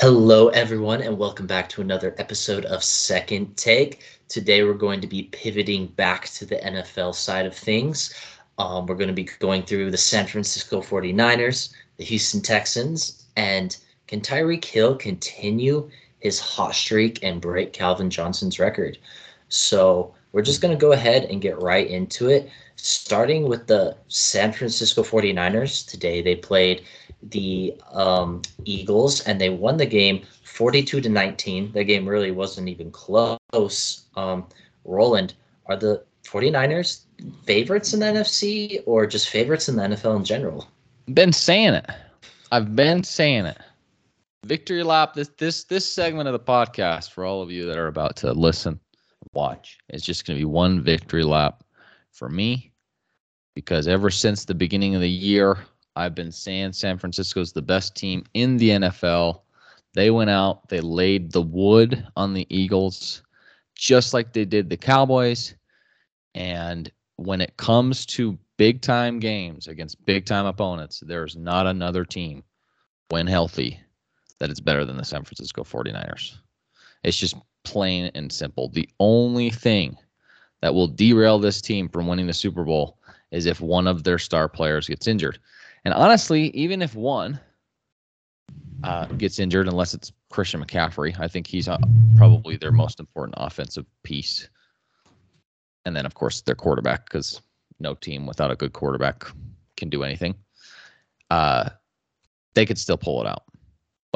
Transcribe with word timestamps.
Hello, 0.00 0.46
everyone, 0.50 1.02
and 1.02 1.18
welcome 1.18 1.48
back 1.48 1.68
to 1.70 1.80
another 1.80 2.14
episode 2.18 2.64
of 2.66 2.84
Second 2.84 3.56
Take. 3.56 4.04
Today, 4.28 4.62
we're 4.62 4.74
going 4.74 5.00
to 5.00 5.08
be 5.08 5.24
pivoting 5.24 5.88
back 5.88 6.28
to 6.28 6.46
the 6.46 6.54
NFL 6.54 7.16
side 7.16 7.46
of 7.46 7.56
things. 7.56 8.14
Um, 8.58 8.86
we're 8.86 8.94
going 8.94 9.08
to 9.08 9.12
be 9.12 9.28
going 9.40 9.64
through 9.64 9.90
the 9.90 9.96
San 9.96 10.28
Francisco 10.28 10.82
49ers, 10.82 11.72
the 11.96 12.04
Houston 12.04 12.40
Texans, 12.40 13.24
and 13.36 13.76
can 14.06 14.20
Tyreek 14.20 14.64
Hill 14.64 14.94
continue 14.94 15.90
his 16.20 16.38
hot 16.38 16.76
streak 16.76 17.24
and 17.24 17.40
break 17.40 17.72
Calvin 17.72 18.08
Johnson's 18.08 18.60
record? 18.60 18.98
So, 19.48 20.14
we're 20.32 20.42
just 20.42 20.60
going 20.60 20.76
to 20.76 20.80
go 20.80 20.92
ahead 20.92 21.24
and 21.24 21.40
get 21.40 21.60
right 21.60 21.88
into 21.88 22.28
it. 22.28 22.50
Starting 22.76 23.48
with 23.48 23.66
the 23.66 23.96
San 24.08 24.52
Francisco 24.52 25.02
49ers, 25.02 25.88
today 25.88 26.22
they 26.22 26.36
played 26.36 26.84
the 27.22 27.74
um, 27.92 28.42
Eagles 28.64 29.20
and 29.22 29.40
they 29.40 29.50
won 29.50 29.76
the 29.76 29.86
game 29.86 30.22
42 30.44 31.00
to 31.00 31.08
19. 31.08 31.72
The 31.72 31.84
game 31.84 32.08
really 32.08 32.30
wasn't 32.30 32.68
even 32.68 32.90
close. 32.90 34.04
Um, 34.16 34.46
Rowland, 34.84 35.34
are 35.66 35.76
the 35.76 36.04
49ers 36.24 37.02
favorites 37.44 37.94
in 37.94 38.00
the 38.00 38.06
NFC 38.06 38.82
or 38.86 39.06
just 39.06 39.28
favorites 39.28 39.68
in 39.68 39.76
the 39.76 39.82
NFL 39.82 40.16
in 40.16 40.24
general? 40.24 40.68
Been 41.12 41.32
saying 41.32 41.74
it. 41.74 41.86
I've 42.52 42.76
been 42.76 43.02
saying 43.02 43.46
it. 43.46 43.58
Victory 44.44 44.82
lap. 44.82 45.14
This 45.14 45.28
this 45.36 45.64
this 45.64 45.84
segment 45.84 46.28
of 46.28 46.32
the 46.32 46.38
podcast 46.38 47.10
for 47.10 47.24
all 47.24 47.42
of 47.42 47.50
you 47.50 47.66
that 47.66 47.76
are 47.76 47.88
about 47.88 48.16
to 48.16 48.32
listen, 48.32 48.78
watch. 49.32 49.78
It's 49.88 50.04
just 50.04 50.26
going 50.26 50.36
to 50.36 50.40
be 50.40 50.46
one 50.46 50.82
victory 50.82 51.24
lap 51.24 51.64
for 52.12 52.28
me 52.28 52.72
because 53.54 53.88
ever 53.88 54.10
since 54.10 54.44
the 54.44 54.54
beginning 54.54 54.94
of 54.94 55.00
the 55.00 55.10
year, 55.10 55.58
I've 55.96 56.14
been 56.14 56.30
saying 56.30 56.72
San 56.72 56.98
Francisco 56.98 57.40
is 57.40 57.52
the 57.52 57.62
best 57.62 57.96
team 57.96 58.24
in 58.34 58.56
the 58.56 58.70
NFL. 58.70 59.40
They 59.94 60.10
went 60.10 60.30
out, 60.30 60.68
they 60.68 60.80
laid 60.80 61.32
the 61.32 61.42
wood 61.42 62.06
on 62.16 62.34
the 62.34 62.46
Eagles, 62.50 63.22
just 63.74 64.14
like 64.14 64.32
they 64.32 64.44
did 64.44 64.70
the 64.70 64.76
Cowboys. 64.76 65.54
And 66.34 66.90
when 67.16 67.40
it 67.40 67.56
comes 67.56 68.06
to 68.06 68.38
big 68.58 68.80
time 68.80 69.18
games 69.18 69.66
against 69.66 70.04
big 70.04 70.24
time 70.24 70.46
opponents, 70.46 71.02
there's 71.04 71.36
not 71.36 71.66
another 71.66 72.04
team, 72.04 72.44
when 73.08 73.26
healthy, 73.26 73.80
that 74.38 74.50
is 74.50 74.60
better 74.60 74.84
than 74.84 74.96
the 74.96 75.04
San 75.04 75.24
Francisco 75.24 75.64
49ers. 75.64 76.36
It's 77.02 77.16
just 77.16 77.36
plain 77.70 78.10
and 78.14 78.32
simple. 78.32 78.68
The 78.68 78.88
only 78.98 79.50
thing 79.50 79.96
that 80.60 80.74
will 80.74 80.88
derail 80.88 81.38
this 81.38 81.60
team 81.60 81.88
from 81.88 82.06
winning 82.06 82.26
the 82.26 82.32
Super 82.32 82.64
Bowl 82.64 82.98
is 83.30 83.46
if 83.46 83.60
one 83.60 83.86
of 83.86 84.04
their 84.04 84.18
star 84.18 84.48
players 84.48 84.88
gets 84.88 85.06
injured. 85.06 85.38
And 85.84 85.94
honestly, 85.94 86.48
even 86.56 86.82
if 86.82 86.94
one 86.94 87.38
uh, 88.84 89.06
gets 89.06 89.38
injured, 89.38 89.68
unless 89.68 89.94
it's 89.94 90.12
Christian 90.30 90.64
McCaffrey, 90.64 91.18
I 91.20 91.28
think 91.28 91.46
he's 91.46 91.68
uh, 91.68 91.78
probably 92.16 92.56
their 92.56 92.72
most 92.72 93.00
important 93.00 93.34
offensive 93.38 93.86
piece. 94.02 94.48
And 95.84 95.94
then, 95.94 96.06
of 96.06 96.14
course, 96.14 96.40
their 96.40 96.54
quarterback, 96.54 97.04
because 97.04 97.40
no 97.80 97.94
team 97.94 98.26
without 98.26 98.50
a 98.50 98.56
good 98.56 98.72
quarterback 98.72 99.24
can 99.76 99.88
do 99.88 100.02
anything. 100.02 100.34
Uh, 101.30 101.68
they 102.54 102.66
could 102.66 102.78
still 102.78 102.96
pull 102.96 103.22
it 103.22 103.28
out. 103.28 103.44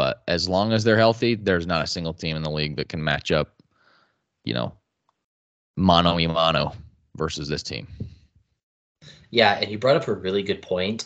But 0.03 0.25
as 0.27 0.49
long 0.49 0.73
as 0.73 0.83
they're 0.83 0.99
healthy, 0.99 1.37
there's 1.37 1.65
not 1.65 1.85
a 1.85 1.87
single 1.87 2.13
team 2.13 2.35
in 2.35 2.43
the 2.43 2.51
league 2.51 2.75
that 2.75 2.89
can 2.89 3.05
match 3.05 3.31
up, 3.31 3.63
you 4.43 4.53
know, 4.53 4.73
mano 5.77 6.19
a 6.19 6.27
mano 6.27 6.73
versus 7.15 7.47
this 7.47 7.63
team. 7.63 7.87
Yeah, 9.31 9.61
and 9.61 9.71
you 9.71 9.79
brought 9.79 9.95
up 9.95 10.09
a 10.09 10.13
really 10.13 10.43
good 10.43 10.61
point. 10.61 11.05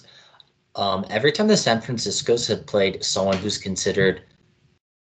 Um, 0.76 1.04
every 1.10 1.30
time 1.30 1.46
the 1.46 1.58
San 1.58 1.82
Francisco's 1.82 2.46
had 2.46 2.66
played 2.66 3.04
someone 3.04 3.36
who's 3.36 3.58
considered 3.58 4.22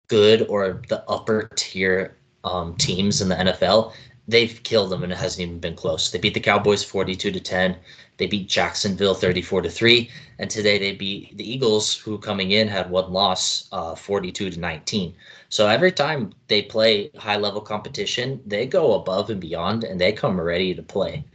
good 0.08 0.46
or 0.50 0.84
the 0.88 1.04
upper 1.10 1.50
tier 1.56 2.16
um, 2.44 2.76
teams 2.76 3.24
in 3.24 3.30
the 3.30 3.38
NFL, 3.38 3.94
they've 4.30 4.62
killed 4.64 4.92
them 4.92 5.04
and 5.04 5.12
it 5.12 5.18
hasn't 5.18 5.42
even 5.42 5.60
been 5.60 5.76
close. 5.76 6.12
They 6.12 6.20
beat 6.20 6.36
the 6.36 6.40
Cowboys 6.40 6.84
42 6.84 7.32
to 7.32 7.40
10. 7.40 7.76
They 8.18 8.28
beat 8.28 8.48
Jacksonville 8.48 9.16
34 9.16 9.64
to 9.64 9.70
3. 9.70 10.10
And 10.38 10.50
today 10.50 10.78
they 10.78 10.92
beat 10.94 11.36
the 11.36 11.52
Eagles, 11.52 11.98
who 11.98 12.18
coming 12.20 12.52
in 12.52 12.68
had 12.68 12.90
one 12.90 13.12
loss, 13.12 13.68
uh, 13.72 13.96
42 13.96 14.52
to 14.52 14.60
19. 14.60 15.16
So 15.50 15.68
every 15.68 15.92
time 15.92 16.34
they 16.48 16.62
play 16.62 17.10
high 17.18 17.38
level 17.38 17.60
competition, 17.60 18.40
they 18.46 18.68
go 18.68 18.94
above 18.94 19.32
and 19.32 19.42
beyond 19.42 19.84
and 19.84 20.00
they 20.00 20.12
come 20.14 20.40
ready 20.40 20.76
to 20.76 20.84
play. 20.84 21.26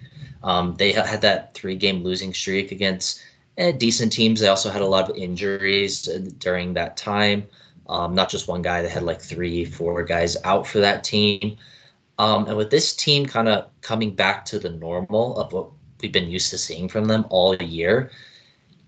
Um, 0.45 0.77
they 0.77 0.93
had 0.93 1.21
that 1.23 1.55
three 1.55 1.75
game 1.75 2.05
losing 2.05 2.33
streak 2.33 2.71
against 2.71 3.21
eh, 3.59 3.73
decent 3.73 4.13
teams. 4.13 4.41
They 4.41 4.49
also 4.49 4.71
had 4.71 4.83
a 4.83 4.87
lot 4.87 5.11
of 5.11 5.17
injuries 5.17 6.09
uh, 6.09 6.21
during 6.39 6.75
that 6.75 6.97
time. 6.97 7.49
Um, 7.89 8.15
not 8.15 8.31
just 8.31 8.47
one 8.47 8.63
guy, 8.63 8.83
they 8.83 8.89
had 8.89 9.03
like 9.03 9.21
three, 9.21 9.65
four 9.65 10.03
guys 10.05 10.37
out 10.45 10.67
for 10.67 10.79
that 10.79 11.03
team. 11.03 11.57
Um, 12.19 12.47
and 12.47 12.57
with 12.57 12.71
this 12.71 12.95
team 12.95 13.27
kind 13.27 13.49
of 13.49 13.69
coming 13.81 14.15
back 14.15 14.45
to 14.47 14.59
the 14.59 14.71
normal 14.71 15.37
of 15.39 15.53
what 15.53 15.71
we've 16.01 16.13
been 16.13 16.31
used 16.31 16.51
to 16.51 16.59
seeing 16.59 16.89
from 16.89 17.07
them 17.07 17.27
all 17.31 17.57
year, 17.57 18.11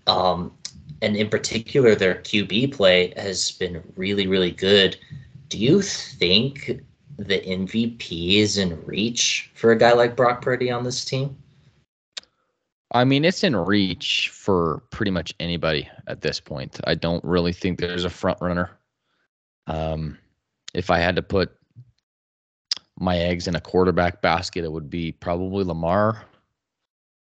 um, 0.07 0.53
and 1.01 1.15
in 1.15 1.29
particular, 1.29 1.93
their 1.93 2.15
QB 2.15 2.73
play 2.73 3.13
has 3.17 3.51
been 3.51 3.83
really, 3.95 4.27
really 4.27 4.51
good. 4.51 4.97
Do 5.49 5.57
you 5.57 5.81
think 5.81 6.81
the 7.17 7.39
MVP 7.39 8.37
is 8.37 8.57
in 8.57 8.83
reach 8.85 9.51
for 9.53 9.71
a 9.71 9.77
guy 9.77 9.93
like 9.93 10.15
Brock 10.15 10.41
Purdy 10.41 10.71
on 10.71 10.83
this 10.83 11.03
team? 11.05 11.37
I 12.93 13.03
mean, 13.03 13.25
it's 13.25 13.43
in 13.43 13.55
reach 13.55 14.29
for 14.29 14.81
pretty 14.91 15.11
much 15.11 15.33
anybody 15.39 15.89
at 16.07 16.21
this 16.21 16.39
point. 16.39 16.79
I 16.85 16.95
don't 16.95 17.23
really 17.23 17.51
think 17.51 17.79
there's 17.79 18.05
a 18.05 18.09
front 18.09 18.39
runner. 18.41 18.71
Um, 19.67 20.17
if 20.73 20.89
I 20.89 20.99
had 20.99 21.15
to 21.17 21.21
put 21.21 21.56
my 22.97 23.17
eggs 23.17 23.47
in 23.47 23.55
a 23.55 23.61
quarterback 23.61 24.21
basket, 24.21 24.65
it 24.65 24.71
would 24.71 24.89
be 24.89 25.11
probably 25.11 25.63
Lamar. 25.63 26.23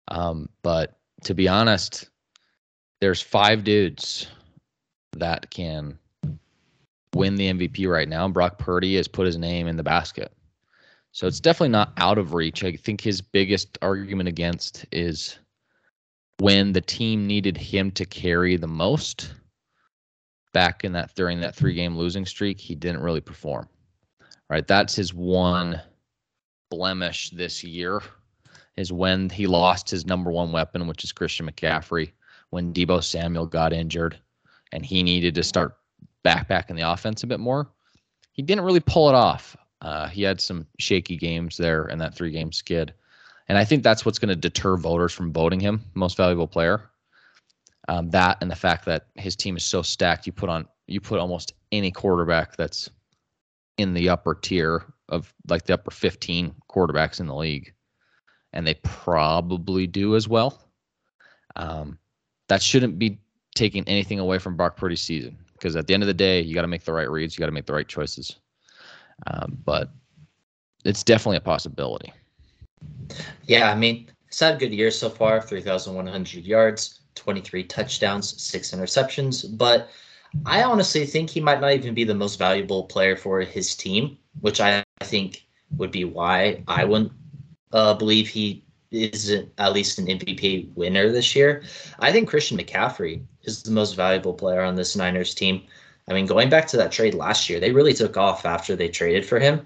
Um, 0.09 0.49
but 0.61 0.97
to 1.23 1.33
be 1.33 1.47
honest, 1.47 2.09
there's 2.99 3.21
five 3.21 3.63
dudes 3.63 4.27
that 5.13 5.49
can 5.49 5.97
win 7.13 7.35
the 7.35 7.51
MVP 7.51 7.89
right 7.89 8.07
now. 8.07 8.27
Brock 8.27 8.57
Purdy 8.57 8.95
has 8.95 9.07
put 9.07 9.25
his 9.25 9.37
name 9.37 9.67
in 9.67 9.77
the 9.77 9.83
basket. 9.83 10.31
So 11.13 11.27
it's 11.27 11.39
definitely 11.39 11.69
not 11.69 11.93
out 11.97 12.17
of 12.17 12.33
reach. 12.33 12.63
I 12.63 12.73
think 12.73 13.01
his 13.01 13.21
biggest 13.21 13.77
argument 13.81 14.29
against 14.29 14.85
is 14.91 15.37
when 16.39 16.71
the 16.71 16.81
team 16.81 17.27
needed 17.27 17.57
him 17.57 17.91
to 17.91 18.05
carry 18.05 18.55
the 18.55 18.67
most 18.67 19.33
back 20.53 20.83
in 20.83 20.93
that 20.93 21.13
during 21.15 21.41
that 21.41 21.55
three 21.55 21.73
game 21.73 21.97
losing 21.97 22.25
streak, 22.25 22.59
he 22.59 22.75
didn't 22.75 23.01
really 23.01 23.21
perform. 23.21 23.67
Right, 24.51 24.67
that's 24.67 24.94
his 24.94 25.13
one 25.13 25.81
blemish 26.69 27.29
this 27.29 27.63
year 27.63 28.01
is 28.75 28.91
when 28.91 29.29
he 29.29 29.47
lost 29.47 29.89
his 29.89 30.06
number 30.06 30.29
one 30.29 30.51
weapon, 30.51 30.88
which 30.88 31.06
is 31.06 31.13
Christian 31.13 31.50
McCaffrey, 31.50 32.12
when 32.50 32.73
Deebo 32.73 33.01
Samuel 33.01 33.45
got 33.45 33.72
injured 33.72 34.19
and 34.73 34.85
he 34.85 35.03
needed 35.03 35.35
to 35.35 35.44
start 35.44 35.78
back 36.23 36.50
back 36.50 36.69
in 36.69 36.75
the 36.75 36.81
offense 36.81 37.23
a 37.23 37.28
bit 37.28 37.40
more. 37.40 37.69
He 38.34 38.41
didn't 38.41 38.66
really 38.66 38.81
pull 38.81 39.07
it 39.07 39.16
off. 39.16 39.56
Uh, 39.79 40.09
he 40.09 40.22
had 40.22 40.41
some 40.41 40.67
shaky 40.79 41.16
games 41.16 41.56
there 41.56 41.85
in 41.85 41.97
that 42.00 42.13
three 42.13 42.31
game 42.31 42.51
skid. 42.51 42.94
And 43.47 43.57
I 43.57 43.63
think 43.63 43.84
that's 43.84 44.06
what's 44.06 44.19
going 44.19 44.29
to 44.29 44.35
deter 44.35 44.75
voters 44.75 45.13
from 45.13 45.31
voting 45.31 45.61
him 45.61 45.81
most 45.94 46.17
valuable 46.17 46.47
player. 46.47 46.90
Um, 47.88 48.09
that 48.09 48.38
and 48.41 48.51
the 48.51 48.56
fact 48.57 48.84
that 48.84 49.07
his 49.16 49.38
team 49.38 49.56
is 49.56 49.63
so 49.63 49.81
stacked, 49.81 50.28
you 50.28 50.34
put 50.34 50.50
on 50.50 50.67
you 50.88 51.00
put 51.00 51.19
almost 51.19 51.53
any 51.72 51.90
quarterback 51.90 52.57
that's 52.57 52.90
in 53.81 53.93
the 53.93 54.09
upper 54.09 54.35
tier 54.35 54.85
of 55.09 55.33
like 55.47 55.65
the 55.65 55.73
upper 55.73 55.91
15 55.91 56.55
quarterbacks 56.69 57.19
in 57.19 57.27
the 57.27 57.35
league, 57.35 57.73
and 58.53 58.65
they 58.65 58.75
probably 58.75 59.87
do 59.87 60.15
as 60.15 60.27
well. 60.27 60.67
Um, 61.55 61.99
that 62.47 62.61
shouldn't 62.61 62.97
be 62.97 63.19
taking 63.55 63.83
anything 63.87 64.19
away 64.19 64.37
from 64.39 64.55
Brock 64.55 64.77
Purdy's 64.77 65.01
season 65.01 65.37
because 65.53 65.75
at 65.75 65.87
the 65.87 65.93
end 65.93 66.03
of 66.03 66.07
the 66.07 66.13
day, 66.13 66.41
you 66.41 66.55
got 66.55 66.61
to 66.61 66.67
make 66.67 66.85
the 66.85 66.93
right 66.93 67.09
reads, 67.09 67.35
you 67.35 67.39
got 67.39 67.47
to 67.47 67.51
make 67.51 67.66
the 67.66 67.73
right 67.73 67.87
choices. 67.87 68.37
Um, 69.28 69.57
but 69.63 69.91
it's 70.84 71.03
definitely 71.03 71.37
a 71.37 71.41
possibility. 71.41 72.11
Yeah, 73.45 73.72
I 73.72 73.75
mean, 73.75 74.09
he's 74.27 74.39
had 74.39 74.55
a 74.55 74.57
good 74.57 74.73
year 74.73 74.89
so 74.89 75.09
far 75.09 75.41
3,100 75.41 76.45
yards, 76.45 77.01
23 77.16 77.63
touchdowns, 77.66 78.41
six 78.41 78.72
interceptions. 78.72 79.45
But 79.57 79.89
I 80.45 80.63
honestly 80.63 81.05
think 81.05 81.29
he 81.29 81.41
might 81.41 81.61
not 81.61 81.73
even 81.73 81.93
be 81.93 82.03
the 82.03 82.16
most 82.16 82.39
valuable 82.39 82.85
player 82.85 83.16
for 83.16 83.41
his 83.41 83.75
team, 83.75 84.17
which 84.39 84.59
I 84.61 84.83
think 85.01 85.45
would 85.78 85.91
be 85.91 86.05
why 86.05 86.63
I 86.67 86.85
wouldn't 86.85 87.11
uh, 87.73 87.93
believe 87.93 88.28
he 88.28 88.63
isn't 88.91 89.51
at 89.57 89.73
least 89.73 89.99
an 89.99 90.07
MVP 90.07 90.73
winner 90.75 91.11
this 91.11 91.35
year. 91.35 91.63
I 91.99 92.11
think 92.11 92.29
Christian 92.29 92.57
McCaffrey 92.57 93.23
is 93.43 93.63
the 93.63 93.72
most 93.72 93.93
valuable 93.93 94.33
player 94.33 94.61
on 94.61 94.75
this 94.75 94.95
Niners 94.95 95.33
team. 95.33 95.63
I 96.09 96.13
mean, 96.13 96.25
going 96.25 96.49
back 96.49 96.67
to 96.67 96.77
that 96.77 96.91
trade 96.91 97.13
last 97.13 97.49
year, 97.49 97.59
they 97.59 97.72
really 97.72 97.93
took 97.93 98.17
off 98.17 98.45
after 98.45 98.75
they 98.75 98.89
traded 98.89 99.25
for 99.25 99.39
him. 99.39 99.66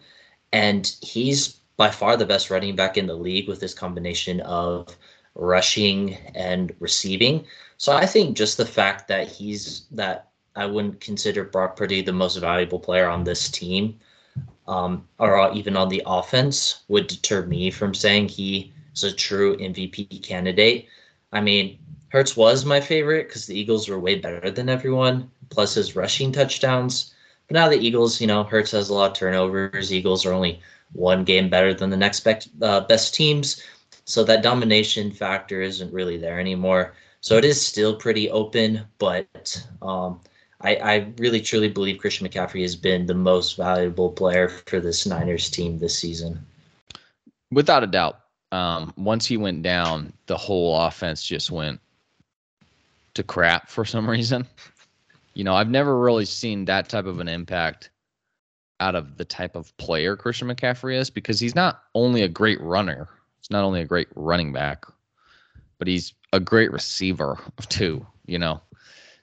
And 0.51 0.95
he's 1.01 1.59
by 1.77 1.89
far 1.89 2.15
the 2.17 2.25
best 2.25 2.49
running 2.49 2.75
back 2.75 2.97
in 2.97 3.07
the 3.07 3.15
league 3.15 3.47
with 3.47 3.59
this 3.59 3.73
combination 3.73 4.41
of 4.41 4.95
rushing 5.33 6.15
and 6.35 6.73
receiving. 6.79 7.45
So 7.77 7.93
I 7.93 8.05
think 8.05 8.37
just 8.37 8.57
the 8.57 8.65
fact 8.65 9.07
that 9.07 9.27
he's 9.27 9.85
that 9.91 10.29
I 10.55 10.65
wouldn't 10.65 11.01
consider 11.01 11.43
Brock 11.43 11.75
Purdy 11.75 12.01
the 12.01 12.13
most 12.13 12.37
valuable 12.37 12.79
player 12.79 13.09
on 13.09 13.23
this 13.23 13.49
team, 13.49 13.99
um, 14.67 15.07
or 15.19 15.51
even 15.53 15.75
on 15.75 15.89
the 15.89 16.01
offense, 16.05 16.81
would 16.87 17.07
deter 17.07 17.45
me 17.45 17.71
from 17.71 17.93
saying 17.93 18.29
he 18.29 18.73
is 18.93 19.03
a 19.03 19.11
true 19.11 19.57
MVP 19.57 20.23
candidate. 20.23 20.87
I 21.33 21.41
mean, 21.41 21.77
Hurts 22.09 22.37
was 22.37 22.63
my 22.63 22.79
favorite 22.79 23.27
because 23.27 23.45
the 23.45 23.59
Eagles 23.59 23.89
were 23.89 23.99
way 23.99 24.15
better 24.15 24.49
than 24.49 24.69
everyone, 24.69 25.29
plus 25.49 25.73
his 25.73 25.95
rushing 25.95 26.31
touchdowns. 26.31 27.13
But 27.47 27.55
now 27.55 27.67
the 27.67 27.77
Eagles, 27.77 28.21
you 28.21 28.27
know, 28.27 28.43
Hurts 28.43 28.71
has 28.71 28.89
a 28.89 28.93
lot 28.93 29.11
of 29.11 29.17
turnovers. 29.17 29.93
Eagles 29.93 30.25
are 30.25 30.33
only 30.33 30.61
one 30.93 31.25
game 31.25 31.49
better 31.49 31.73
than 31.73 31.89
the 31.89 31.97
next 31.97 32.21
best, 32.21 32.49
uh, 32.61 32.79
best 32.81 33.13
teams. 33.13 33.61
So 34.05 34.23
that 34.23 34.43
domination 34.43 35.11
factor 35.11 35.61
isn't 35.61 35.91
really 35.91 36.17
there 36.17 36.39
anymore. 36.39 36.93
So 37.19 37.37
it 37.37 37.43
is 37.43 37.59
still 37.63 37.95
pretty 37.95 38.29
open, 38.29 38.85
but 38.99 39.67
um, 39.81 40.21
I, 40.65 40.75
I, 40.75 41.13
really 41.17 41.41
truly 41.41 41.69
believe 41.69 41.99
Christian 41.99 42.27
McCaffrey 42.27 42.61
has 42.63 42.75
been 42.75 43.05
the 43.05 43.13
most 43.13 43.55
valuable 43.55 44.09
player 44.09 44.49
for 44.49 44.79
this 44.79 45.05
Niners 45.05 45.49
team 45.49 45.77
this 45.77 45.97
season. 45.97 46.43
Without 47.51 47.83
a 47.83 47.87
doubt. 47.87 48.19
Um, 48.51 48.93
once 48.97 49.25
he 49.25 49.37
went 49.37 49.63
down, 49.63 50.13
the 50.25 50.37
whole 50.37 50.79
offense 50.81 51.23
just 51.23 51.51
went 51.51 51.79
to 53.13 53.23
crap 53.23 53.69
for 53.69 53.85
some 53.85 54.09
reason. 54.09 54.47
You 55.35 55.43
know, 55.43 55.53
I've 55.53 55.69
never 55.69 55.99
really 55.99 56.25
seen 56.25 56.65
that 56.65 56.89
type 56.89 57.05
of 57.05 57.19
an 57.19 57.27
impact 57.27 57.91
out 58.79 58.95
of 58.95 59.17
the 59.17 59.25
type 59.25 59.55
of 59.55 59.75
player 59.77 60.15
Christian 60.15 60.47
McCaffrey 60.47 60.97
is 60.97 61.09
because 61.09 61.39
he's 61.39 61.55
not 61.55 61.83
only 61.93 62.23
a 62.23 62.27
great 62.27 62.59
runner, 62.61 63.07
he's 63.39 63.51
not 63.51 63.63
only 63.63 63.81
a 63.81 63.85
great 63.85 64.07
running 64.15 64.51
back, 64.51 64.85
but 65.77 65.87
he's 65.87 66.13
a 66.33 66.39
great 66.39 66.71
receiver 66.71 67.37
too, 67.69 68.05
you 68.25 68.39
know. 68.39 68.61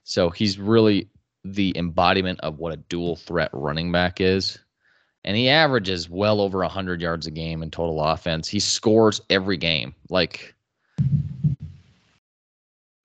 So 0.04 0.30
he's 0.30 0.58
really 0.58 1.08
the 1.44 1.72
embodiment 1.76 2.40
of 2.40 2.58
what 2.58 2.72
a 2.72 2.76
dual 2.76 3.16
threat 3.16 3.50
running 3.52 3.90
back 3.92 4.20
is. 4.20 4.58
And 5.24 5.36
he 5.36 5.48
averages 5.48 6.10
well 6.10 6.40
over 6.40 6.58
100 6.58 7.00
yards 7.00 7.26
a 7.26 7.30
game 7.30 7.62
in 7.62 7.70
total 7.70 8.02
offense. 8.02 8.48
He 8.48 8.60
scores 8.60 9.20
every 9.30 9.56
game. 9.56 9.94
Like 10.08 10.54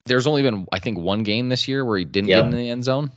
there's 0.06 0.26
only 0.26 0.42
been 0.42 0.66
I 0.72 0.80
think 0.80 0.98
one 0.98 1.22
game 1.22 1.48
this 1.48 1.68
year 1.68 1.84
where 1.84 1.98
he 1.98 2.04
didn't 2.04 2.28
get 2.28 2.44
in 2.44 2.50
the 2.50 2.70
end 2.70 2.84
zone. 2.84 3.12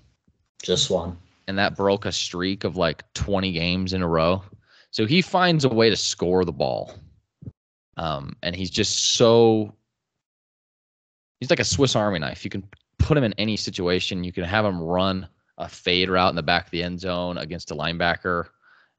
Just 0.62 0.92
one. 0.92 1.18
And 1.48 1.58
that 1.58 1.76
broke 1.76 2.06
a 2.06 2.12
streak 2.12 2.64
of 2.64 2.78
like 2.78 3.12
20 3.14 3.52
games 3.52 3.94
in 3.94 4.04
a 4.04 4.08
row. 4.08 4.44
So 4.92 5.06
he 5.06 5.22
finds 5.22 5.66
a 5.66 5.70
way 5.70 5.90
to 5.90 5.96
score 5.96 6.46
the 6.46 6.52
ball. 6.52 6.94
Um, 7.98 8.36
and 8.44 8.56
he's 8.56 8.70
just 8.70 9.16
so 9.16 9.74
he's 11.40 11.50
like 11.50 11.60
a 11.60 11.66
Swiss 11.66 11.96
Army 11.96 12.20
knife. 12.20 12.44
You 12.44 12.52
can 12.52 12.64
put 13.02 13.18
him 13.18 13.24
in 13.24 13.34
any 13.38 13.58
situation. 13.58 14.24
You 14.24 14.32
can 14.32 14.44
have 14.44 14.66
him 14.66 14.82
run 14.82 15.28
a 15.58 15.68
fade 15.68 16.10
route 16.10 16.30
in 16.30 16.36
the 16.36 16.44
back 16.44 16.66
of 16.66 16.72
the 16.72 16.84
end 16.84 17.00
zone 17.00 17.38
against 17.38 17.72
a 17.72 17.76
linebacker 17.76 18.46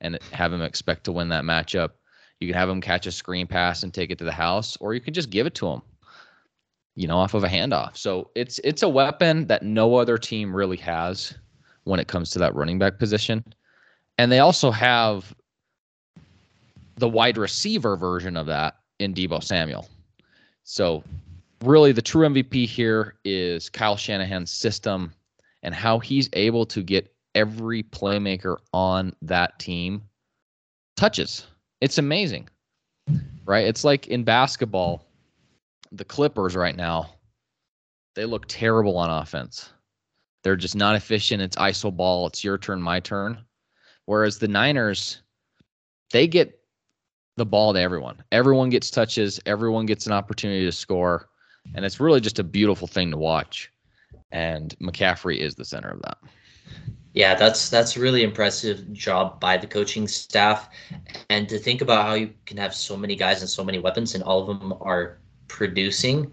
and 0.01 0.19
have 0.33 0.53
him 0.53 0.63
expect 0.63 1.05
to 1.05 1.13
win 1.13 1.29
that 1.31 1.45
matchup. 1.45 1.91
You 2.41 2.49
can 2.49 2.57
have 2.57 2.69
him 2.69 2.81
catch 2.81 3.07
a 3.07 3.13
screen 3.13 3.47
pass 3.47 3.83
and 3.83 3.95
take 3.95 4.11
it 4.11 4.19
to 4.19 4.25
the 4.25 4.33
house, 4.33 4.77
or 4.79 4.95
you 4.95 5.01
can 5.01 5.15
just 5.15 5.31
give 5.31 5.47
it 5.47 5.55
to 5.57 5.69
him 5.69 5.83
you 6.95 7.09
know, 7.09 7.19
off 7.19 7.35
of 7.35 7.45
a 7.45 7.49
handoff. 7.49 7.97
So 7.97 8.31
it's 8.35 8.59
it's 8.65 8.83
a 8.83 8.89
weapon 8.89 9.47
that 9.47 9.63
no 9.63 9.97
other 9.97 10.19
team 10.19 10.55
really 10.55 10.77
has 10.79 11.35
when 11.85 11.99
it 11.99 12.09
comes 12.09 12.31
to 12.31 12.39
that 12.41 12.55
running 12.55 12.79
back 12.79 12.99
position. 12.99 13.45
And 14.19 14.31
they 14.31 14.41
also 14.41 14.71
have 14.71 15.35
the 16.97 17.09
wide 17.09 17.39
receiver 17.39 17.97
version 17.97 18.37
of 18.37 18.47
that 18.47 18.77
in 18.99 19.15
Deebo 19.15 19.43
Samuel. 19.43 19.89
So 20.65 21.03
really 21.63 21.93
the 21.93 22.03
true 22.03 22.27
MVP 22.27 22.67
here 22.67 23.15
is 23.25 23.69
Kyle 23.69 23.97
Shanahan's 23.97 24.51
system 24.51 25.13
and 25.63 25.75
how 25.75 25.99
he's 25.99 26.29
able 26.33 26.67
to 26.67 26.83
get 26.83 27.15
every 27.35 27.83
playmaker 27.83 28.57
on 28.73 29.15
that 29.23 29.59
team 29.59 30.03
touches. 30.97 31.47
It's 31.81 31.99
amazing. 31.99 32.49
Right? 33.45 33.67
It's 33.67 33.85
like 33.85 34.09
in 34.09 34.25
basketball 34.25 35.05
the 35.91 36.05
Clippers 36.05 36.57
right 36.57 36.77
now, 36.77 37.15
they 38.15 38.25
look 38.25 38.47
terrible 38.49 38.97
on 38.97 39.11
offense. 39.11 39.73
They're 40.43 40.57
just 40.57 40.75
not 40.75 40.97
efficient. 40.97 41.43
It's 41.43 41.57
iso 41.57 41.95
ball. 41.95 42.27
It's 42.27 42.43
your 42.43 42.59
turn, 42.59 42.83
my 42.83 43.01
turn. 43.01 43.39
Whereas 44.07 44.39
the 44.39 44.49
Niners, 44.49 45.23
they 46.13 46.27
get 46.27 46.59
the 47.37 47.47
ball 47.47 47.73
to 47.73 47.81
everyone. 47.81 48.23
Everyone 48.33 48.69
gets 48.71 48.91
touches. 48.91 49.41
Everyone 49.47 49.87
gets 49.87 50.07
an 50.07 50.13
opportunity 50.13 50.65
to 50.65 50.73
score, 50.73 51.29
and 51.75 51.85
it's 51.85 52.01
really 52.01 52.21
just 52.21 52.39
a 52.39 52.45
beautiful 52.45 52.87
thing 52.87 53.11
to 53.11 53.17
watch. 53.17 53.71
And 54.31 54.75
McCaffrey 54.81 55.39
is 55.39 55.55
the 55.55 55.65
center 55.65 55.91
of 55.91 56.03
that. 56.03 56.19
Yeah, 57.15 57.35
that's 57.35 57.69
that's 57.69 57.97
a 57.97 58.01
really 58.01 58.23
impressive 58.23 58.91
job 58.93 59.39
by 59.39 59.59
the 59.59 59.67
coaching 59.67 60.09
staff, 60.09 60.71
and 61.29 61.47
to 61.51 61.59
think 61.59 61.83
about 61.83 62.07
how 62.07 62.15
you 62.15 62.33
can 62.47 62.57
have 62.57 62.75
so 62.75 62.97
many 62.97 63.17
guys 63.17 63.43
and 63.43 63.51
so 63.51 63.63
many 63.63 63.79
weapons, 63.79 64.15
and 64.15 64.25
all 64.25 64.41
of 64.41 64.59
them 64.59 64.73
are 64.81 65.19
producing, 65.49 66.33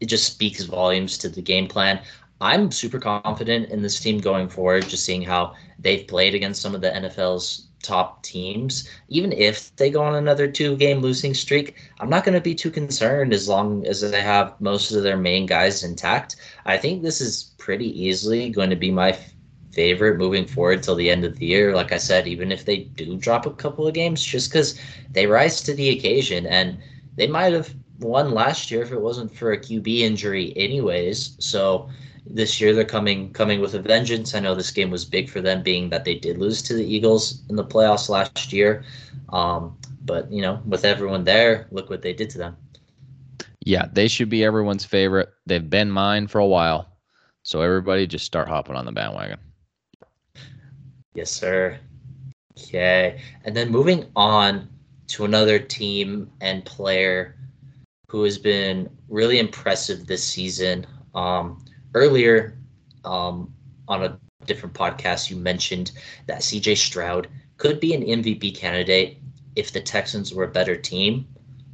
it 0.00 0.06
just 0.06 0.32
speaks 0.32 0.64
volumes 0.64 1.18
to 1.18 1.28
the 1.28 1.42
game 1.42 1.66
plan. 1.66 2.00
I'm 2.40 2.70
super 2.70 2.98
confident 2.98 3.68
in 3.68 3.82
this 3.82 4.00
team 4.00 4.18
going 4.18 4.48
forward, 4.48 4.88
just 4.88 5.04
seeing 5.04 5.22
how 5.22 5.54
they've 5.78 6.06
played 6.06 6.34
against 6.34 6.62
some 6.62 6.74
of 6.74 6.80
the 6.80 6.90
NFL's 6.90 7.68
top 7.84 8.22
teams. 8.24 8.88
Even 9.08 9.30
if 9.30 9.74
they 9.76 9.90
go 9.90 10.02
on 10.02 10.16
another 10.16 10.48
two 10.48 10.76
game 10.76 11.00
losing 11.00 11.34
streak, 11.34 11.76
I'm 12.00 12.10
not 12.10 12.24
going 12.24 12.34
to 12.34 12.40
be 12.40 12.54
too 12.54 12.70
concerned 12.70 13.32
as 13.32 13.48
long 13.48 13.86
as 13.86 14.00
they 14.00 14.22
have 14.22 14.60
most 14.60 14.90
of 14.90 15.04
their 15.04 15.16
main 15.16 15.46
guys 15.46 15.84
intact. 15.84 16.36
I 16.64 16.78
think 16.78 17.02
this 17.02 17.20
is 17.20 17.54
pretty 17.58 17.88
easily 18.02 18.50
going 18.50 18.70
to 18.70 18.76
be 18.76 18.90
my 18.90 19.16
favorite 19.72 20.18
moving 20.18 20.46
forward 20.46 20.82
till 20.82 20.94
the 20.94 21.10
end 21.10 21.24
of 21.24 21.36
the 21.36 21.46
year. 21.46 21.74
Like 21.74 21.92
I 21.92 21.98
said, 21.98 22.26
even 22.26 22.50
if 22.50 22.64
they 22.64 22.78
do 22.78 23.16
drop 23.16 23.46
a 23.46 23.50
couple 23.50 23.86
of 23.86 23.94
games, 23.94 24.24
just 24.24 24.50
because 24.50 24.80
they 25.10 25.26
rise 25.26 25.60
to 25.62 25.74
the 25.74 25.90
occasion 25.90 26.46
and 26.46 26.78
they 27.16 27.26
might 27.26 27.52
have 27.52 27.74
won 28.00 28.32
last 28.32 28.70
year 28.70 28.82
if 28.82 28.92
it 28.92 29.00
wasn't 29.00 29.34
for 29.34 29.52
a 29.52 29.58
QB 29.58 30.00
injury, 30.00 30.52
anyways. 30.56 31.36
So 31.38 31.88
this 32.26 32.60
year 32.60 32.74
they're 32.74 32.84
coming 32.84 33.32
coming 33.32 33.60
with 33.60 33.74
a 33.74 33.78
vengeance. 33.80 34.34
I 34.34 34.40
know 34.40 34.54
this 34.54 34.70
game 34.70 34.90
was 34.90 35.04
big 35.04 35.28
for 35.28 35.40
them, 35.40 35.62
being 35.62 35.90
that 35.90 36.04
they 36.04 36.14
did 36.14 36.38
lose 36.38 36.62
to 36.62 36.74
the 36.74 36.84
Eagles 36.84 37.42
in 37.48 37.56
the 37.56 37.64
playoffs 37.64 38.08
last 38.08 38.52
year. 38.52 38.84
Um, 39.30 39.76
but 40.04 40.30
you 40.30 40.42
know, 40.42 40.60
with 40.66 40.84
everyone 40.84 41.24
there, 41.24 41.66
look 41.70 41.90
what 41.90 42.02
they 42.02 42.12
did 42.12 42.30
to 42.30 42.38
them. 42.38 42.56
Yeah, 43.64 43.86
they 43.92 44.08
should 44.08 44.28
be 44.28 44.44
everyone's 44.44 44.84
favorite. 44.84 45.32
They've 45.46 45.68
been 45.68 45.90
mine 45.90 46.26
for 46.26 46.38
a 46.38 46.46
while. 46.46 46.88
So 47.42 47.60
everybody 47.60 48.06
just 48.06 48.24
start 48.24 48.48
hopping 48.48 48.76
on 48.76 48.86
the 48.86 48.92
bandwagon. 48.92 49.38
Yes, 51.14 51.30
sir. 51.30 51.78
Okay. 52.58 53.20
And 53.44 53.56
then 53.56 53.70
moving 53.70 54.06
on 54.16 54.68
to 55.08 55.24
another 55.24 55.58
team 55.58 56.30
and 56.40 56.64
player 56.64 57.36
who 58.08 58.24
has 58.24 58.38
been 58.38 58.88
really 59.08 59.38
impressive 59.38 60.06
this 60.06 60.24
season. 60.24 60.86
Um, 61.14 61.63
earlier 61.94 62.58
um, 63.04 63.52
on 63.88 64.04
a 64.04 64.18
different 64.46 64.74
podcast, 64.74 65.30
you 65.30 65.36
mentioned 65.36 65.92
that 66.26 66.40
CJ 66.40 66.76
Stroud 66.76 67.28
could 67.56 67.80
be 67.80 67.94
an 67.94 68.02
MVP 68.02 68.56
candidate 68.56 69.18
if 69.56 69.72
the 69.72 69.80
Texans 69.80 70.34
were 70.34 70.44
a 70.44 70.48
better 70.48 70.76
team. 70.76 71.26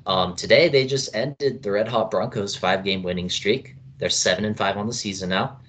Um, 0.07 0.35
today, 0.35 0.69
they 0.69 0.87
just 0.87 1.15
ended 1.15 1.63
the 1.63 1.73
Red 1.73 1.89
Hot 1.89 2.11
Broncos' 2.11 2.57
five 2.57 2.85
game 2.85 3.03
winning 3.03 3.29
streak. 3.29 3.75
They're 3.99 4.11
seven 4.11 4.45
and 4.45 4.57
five 4.57 4.77
on 4.77 4.87
the 4.87 4.93
season 4.93 5.31
now. 5.31 5.61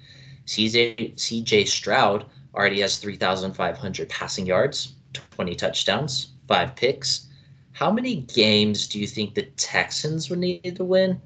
CJ, 0.46 1.14
CJ 1.14 1.68
Stroud 1.68 2.26
already 2.54 2.80
has 2.80 2.98
3,500 2.98 4.08
passing 4.08 4.46
yards, 4.46 4.94
20 5.32 5.54
touchdowns, 5.54 6.32
five 6.48 6.74
picks. 6.76 7.28
How 7.72 7.90
many 7.90 8.16
games 8.34 8.86
do 8.86 8.98
you 8.98 9.06
think 9.06 9.34
the 9.34 9.44
Texans 9.56 10.28
would 10.28 10.40
need 10.40 10.76
to 10.76 10.84
win 10.84 11.20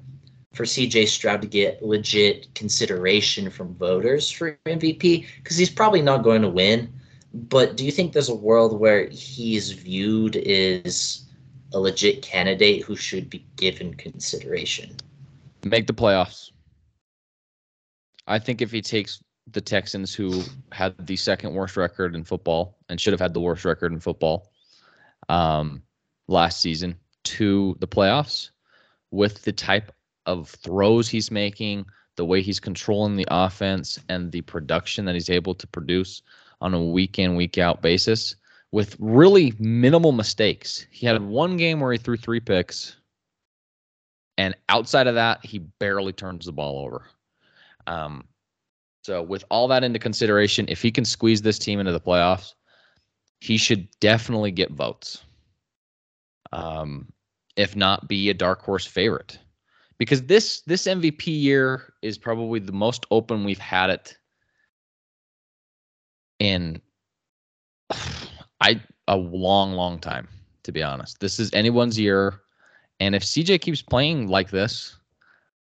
for 0.57 0.63
CJ 0.63 1.07
Stroud 1.07 1.41
to 1.43 1.47
get 1.47 1.83
legit 1.85 2.53
consideration 2.55 3.49
from 3.49 3.75
voters 3.75 4.29
for 4.29 4.57
MVP? 4.65 5.27
Because 5.37 5.55
he's 5.55 5.69
probably 5.69 6.01
not 6.01 6.23
going 6.23 6.41
to 6.41 6.49
win. 6.49 6.91
But 7.33 7.77
do 7.77 7.85
you 7.85 7.91
think 7.91 8.13
there's 8.13 8.29
a 8.29 8.35
world 8.35 8.79
where 8.79 9.07
he's 9.09 9.71
viewed 9.71 10.35
as 10.35 11.23
a 11.73 11.79
legit 11.79 12.23
candidate 12.23 12.83
who 12.83 12.95
should 12.95 13.29
be 13.29 13.45
given 13.55 13.93
consideration? 13.93 14.95
Make 15.63 15.85
the 15.85 15.93
playoffs. 15.93 16.51
I 18.25 18.39
think 18.39 18.61
if 18.61 18.71
he 18.71 18.81
takes 18.81 19.23
the 19.51 19.61
Texans, 19.61 20.13
who 20.13 20.41
had 20.71 20.95
the 21.05 21.15
second 21.15 21.53
worst 21.53 21.77
record 21.77 22.15
in 22.15 22.23
football 22.23 22.77
and 22.89 22.99
should 22.99 23.13
have 23.13 23.21
had 23.21 23.33
the 23.33 23.39
worst 23.39 23.63
record 23.63 23.93
in 23.93 23.99
football, 23.99 24.51
um, 25.29 25.83
last 26.27 26.61
season 26.61 26.97
to 27.23 27.77
the 27.79 27.87
playoffs 27.87 28.49
with 29.11 29.43
the 29.43 29.51
type 29.51 29.91
of 30.27 30.49
throws 30.49 31.09
he's 31.09 31.31
making, 31.31 31.85
the 32.15 32.25
way 32.25 32.41
he's 32.41 32.59
controlling 32.59 33.15
the 33.15 33.27
offense, 33.31 33.99
and 34.09 34.31
the 34.31 34.41
production 34.41 35.05
that 35.05 35.15
he's 35.15 35.31
able 35.31 35.55
to 35.55 35.65
produce 35.65 36.21
on 36.61 36.75
a 36.75 36.83
week 36.83 37.17
in, 37.17 37.35
week 37.35 37.57
out 37.57 37.81
basis 37.81 38.35
with 38.71 38.95
really 38.99 39.53
minimal 39.59 40.11
mistakes. 40.11 40.85
He 40.91 41.07
had 41.07 41.21
one 41.21 41.57
game 41.57 41.79
where 41.79 41.91
he 41.91 41.97
threw 41.97 42.17
three 42.17 42.39
picks, 42.39 42.97
and 44.37 44.55
outside 44.69 45.07
of 45.07 45.15
that, 45.15 45.43
he 45.43 45.59
barely 45.59 46.13
turns 46.13 46.45
the 46.45 46.51
ball 46.51 46.79
over. 46.85 47.05
Um, 47.87 48.25
So, 49.03 49.23
with 49.23 49.45
all 49.49 49.69
that 49.69 49.85
into 49.85 49.99
consideration, 49.99 50.65
if 50.67 50.81
he 50.81 50.91
can 50.91 51.05
squeeze 51.05 51.41
this 51.41 51.57
team 51.57 51.79
into 51.79 51.93
the 51.93 52.01
playoffs, 52.01 52.55
he 53.39 53.55
should 53.57 53.87
definitely 54.01 54.51
get 54.51 54.71
votes. 54.71 55.23
Um, 56.51 57.07
if 57.55 57.75
not, 57.75 58.09
be 58.09 58.29
a 58.29 58.33
dark 58.33 58.61
horse 58.61 58.85
favorite, 58.85 59.39
because 59.97 60.23
this 60.23 60.61
this 60.61 60.83
MVP 60.83 61.27
year 61.27 61.93
is 62.01 62.17
probably 62.17 62.59
the 62.59 62.71
most 62.71 63.05
open 63.11 63.43
we've 63.43 63.57
had 63.59 63.89
it 63.89 64.17
in 66.39 66.81
I 68.61 68.81
a 69.07 69.15
long, 69.17 69.73
long 69.73 69.99
time. 69.99 70.27
To 70.63 70.71
be 70.73 70.83
honest, 70.83 71.21
this 71.21 71.39
is 71.39 71.53
anyone's 71.53 71.97
year, 71.97 72.41
and 72.99 73.15
if 73.15 73.23
CJ 73.23 73.61
keeps 73.61 73.81
playing 73.81 74.27
like 74.27 74.49
this, 74.49 74.97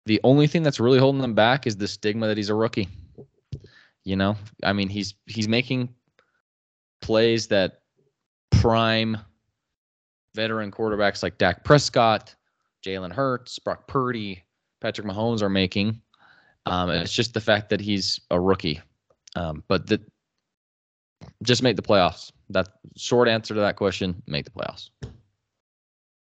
the 0.07 0.21
only 0.25 0.49
thing 0.49 0.65
that's 0.65 0.81
really 0.81 0.99
holding 0.99 1.21
them 1.21 1.35
back 1.35 1.65
is 1.65 1.77
the 1.77 1.87
stigma 1.87 2.27
that 2.27 2.37
he's 2.37 2.49
a 2.49 2.55
rookie. 2.55 2.89
You 4.03 4.17
know, 4.17 4.37
I 4.65 4.73
mean, 4.73 4.89
he's 4.89 5.15
he's 5.27 5.47
making 5.47 5.95
plays 7.00 7.47
that 7.49 7.83
prime 8.50 9.17
veteran 10.35 10.73
quarterbacks 10.73 11.23
like 11.23 11.39
Dak 11.39 11.62
Prescott, 11.62 12.35
Jalen 12.85 13.13
Hurts, 13.13 13.59
Brock 13.59 13.87
Purdy, 13.87 14.45
Patrick 14.81 15.07
Mahomes 15.07 15.43
are 15.43 15.49
making. 15.49 16.01
Um, 16.67 16.91
it's 16.91 17.13
just 17.13 17.35
the 17.35 17.41
fact 17.41 17.71
that 17.71 17.81
he's 17.81 18.21
a 18.31 18.41
rookie. 18.41 18.81
Um, 19.37 19.63
but 19.69 19.87
the, 19.87 20.01
just 21.43 21.63
make 21.63 21.77
the 21.77 21.83
playoffs. 21.83 22.33
That 22.51 22.69
short 22.97 23.29
answer 23.29 23.55
to 23.55 23.61
that 23.61 23.77
question: 23.77 24.23
make 24.27 24.45
the 24.45 24.51
playoffs. 24.51 24.91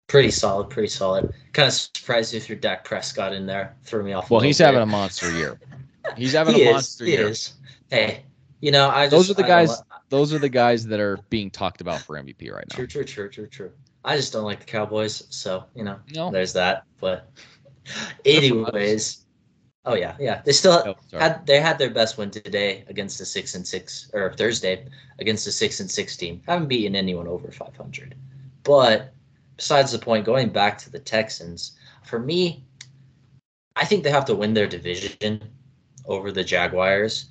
Pretty 0.08 0.32
solid, 0.32 0.70
pretty 0.70 0.88
solid. 0.88 1.34
Kind 1.51 1.68
of 1.68 1.74
surprised 1.74 2.34
you 2.34 2.39
threw 2.39 2.56
Dak 2.56 2.86
Prescott 2.86 3.34
in 3.34 3.46
there. 3.46 3.75
Threw 3.84 4.04
me 4.04 4.13
off. 4.13 4.30
Well, 4.30 4.39
he's 4.42 4.58
having 4.58 4.82
a 4.82 4.86
monster 4.86 5.32
year. 5.32 5.60
He's 6.16 6.34
having 6.34 6.56
he 6.56 6.63
a 6.63 6.70
is, 6.70 6.74
monster 6.74 7.06
he 7.06 7.12
year. 7.12 7.27
Is. 7.27 7.54
Hey, 7.89 8.24
you 8.62 8.72
know, 8.72 8.89
I 8.89 9.06
just, 9.06 9.12
those 9.12 9.30
are 9.30 9.34
the 9.34 9.44
guys. 9.44 9.82
Those 10.10 10.34
are 10.34 10.39
the 10.39 10.50
guys 10.50 10.86
that 10.88 11.00
are 11.00 11.20
being 11.30 11.51
talked 11.51 11.82
about 11.82 12.00
for 12.00 12.16
MVP 12.16 12.51
right 12.51 12.66
now. 12.70 12.75
True, 12.75 12.88
true, 12.88 13.04
true, 13.04 13.30
true, 13.30 13.48
true. 13.48 13.72
I 14.04 14.16
just 14.16 14.34
don't 14.34 14.46
like 14.46 14.60
the 14.60 14.66
Cowboys, 14.66 15.24
so 15.30 15.66
you 15.75 15.84
know, 15.84 16.00
no. 16.13 16.32
there's 16.32 16.54
that. 16.54 16.84
But 17.00 17.30
anyways, 18.25 19.25
oh 19.86 19.96
yeah, 19.96 20.16
yeah, 20.20 20.42
they 20.46 20.51
still 20.51 20.84
oh, 20.86 21.18
had 21.18 21.46
they 21.46 21.60
had 21.60 21.77
their 21.77 21.89
best 21.89 22.18
win 22.18 22.32
today 22.32 22.84
against 22.88 23.18
the 23.18 23.25
six 23.25 23.56
and 23.56 23.66
six 23.66 24.10
or 24.13 24.34
Thursday 24.34 24.86
against 25.20 25.46
the 25.46 25.51
six 25.51 25.80
and 25.80 25.89
six 25.89 26.16
team. 26.16 26.42
Haven't 26.48 26.68
beaten 26.68 26.96
anyone 26.96 27.27
over 27.27 27.51
500. 27.51 28.16
But 28.63 29.13
besides 29.56 29.92
the 29.92 30.00
point, 30.00 30.25
going 30.25 30.50
back 30.50 30.77
to 30.80 30.92
the 30.92 31.00
Texans, 31.00 31.74
for 32.04 32.20
me, 32.20 32.63
I 33.75 33.86
think 33.86 34.04
they 34.04 34.12
have 34.12 34.25
to 34.25 34.36
win 34.36 34.54
their 34.54 34.68
division 34.68 35.42
over 36.06 36.32
the 36.32 36.44
Jaguars. 36.44 37.30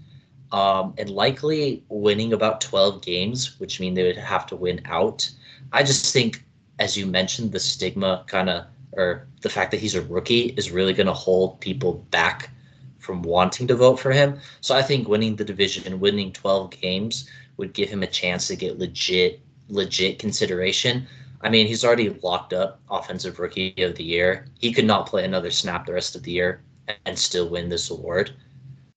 Um, 0.52 0.94
and 0.96 1.10
likely 1.10 1.84
winning 1.88 2.32
about 2.32 2.60
12 2.60 3.02
games, 3.02 3.58
which 3.58 3.80
mean 3.80 3.94
they 3.94 4.04
would 4.04 4.16
have 4.16 4.46
to 4.46 4.54
win 4.54 4.80
out. 4.84 5.28
I 5.72 5.82
just 5.82 6.12
think 6.12 6.45
as 6.78 6.96
you 6.96 7.06
mentioned, 7.06 7.52
the 7.52 7.60
stigma 7.60 8.24
kind 8.26 8.48
of, 8.48 8.66
or 8.92 9.26
the 9.42 9.48
fact 9.48 9.70
that 9.70 9.80
he's 9.80 9.94
a 9.94 10.02
rookie 10.02 10.54
is 10.56 10.70
really 10.70 10.92
going 10.92 11.06
to 11.06 11.12
hold 11.12 11.60
people 11.60 12.06
back 12.10 12.50
from 12.98 13.22
wanting 13.22 13.66
to 13.68 13.74
vote 13.74 14.00
for 14.00 14.10
him. 14.10 14.38
So 14.60 14.74
I 14.74 14.82
think 14.82 15.08
winning 15.08 15.36
the 15.36 15.44
division 15.44 15.84
and 15.86 16.00
winning 16.00 16.32
12 16.32 16.70
games 16.70 17.28
would 17.56 17.72
give 17.72 17.88
him 17.88 18.02
a 18.02 18.06
chance 18.06 18.48
to 18.48 18.56
get 18.56 18.78
legit, 18.78 19.40
legit 19.68 20.18
consideration. 20.18 21.06
I 21.40 21.50
mean, 21.50 21.66
he's 21.66 21.84
already 21.84 22.10
locked 22.22 22.52
up 22.52 22.80
offensive 22.90 23.38
rookie 23.38 23.74
of 23.78 23.94
the 23.94 24.04
year. 24.04 24.46
He 24.58 24.72
could 24.72 24.84
not 24.84 25.06
play 25.06 25.24
another 25.24 25.50
snap 25.50 25.86
the 25.86 25.92
rest 25.92 26.16
of 26.16 26.22
the 26.22 26.32
year 26.32 26.62
and 27.04 27.18
still 27.18 27.48
win 27.48 27.68
this 27.68 27.90
award. 27.90 28.32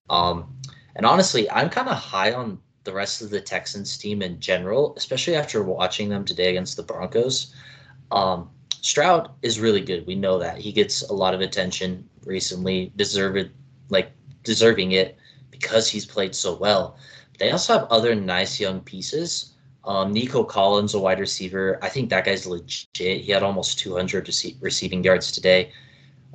Um, 0.10 0.56
and 0.96 1.06
honestly, 1.06 1.50
I'm 1.52 1.70
kind 1.70 1.88
of 1.88 1.96
high 1.96 2.34
on 2.34 2.60
the 2.84 2.94
rest 2.94 3.22
of 3.22 3.30
the 3.30 3.42
Texans 3.42 3.98
team 3.98 4.22
in 4.22 4.40
general, 4.40 4.94
especially 4.98 5.36
after 5.36 5.64
watching 5.64 6.10
them 6.10 6.26
today 6.26 6.50
against 6.50 6.78
the 6.78 6.84
Broncos. 6.84 7.54
Um, 8.12 8.50
Stroud 8.82 9.30
is 9.42 9.60
really 9.60 9.82
good. 9.82 10.08
We 10.08 10.16
know 10.16 10.40
that 10.40 10.58
he 10.58 10.72
gets 10.72 11.02
a 11.04 11.14
lot 11.14 11.34
of 11.34 11.42
attention 11.42 12.08
recently, 12.26 12.92
deserved 12.96 13.52
like 13.90 14.12
deserving 14.44 14.94
it 14.94 15.18
because 15.52 15.90
he's 15.90 16.06
played 16.06 16.34
so 16.34 16.56
well. 16.56 16.98
They 17.38 17.52
also 17.52 17.78
have 17.78 17.88
other 17.90 18.16
nice 18.16 18.60
young 18.60 18.82
pieces. 18.82 19.54
Um, 19.84 20.12
Nico 20.14 20.44
Collins, 20.44 20.94
a 20.94 21.00
wide 21.00 21.20
receiver, 21.20 21.80
I 21.82 21.90
think 21.90 22.10
that 22.10 22.26
guy's 22.26 22.46
legit. 22.46 23.22
He 23.22 23.32
had 23.32 23.44
almost 23.44 23.80
200 23.80 24.26
rece- 24.26 24.58
receiving 24.62 25.04
yards 25.04 25.32
today. 25.32 25.72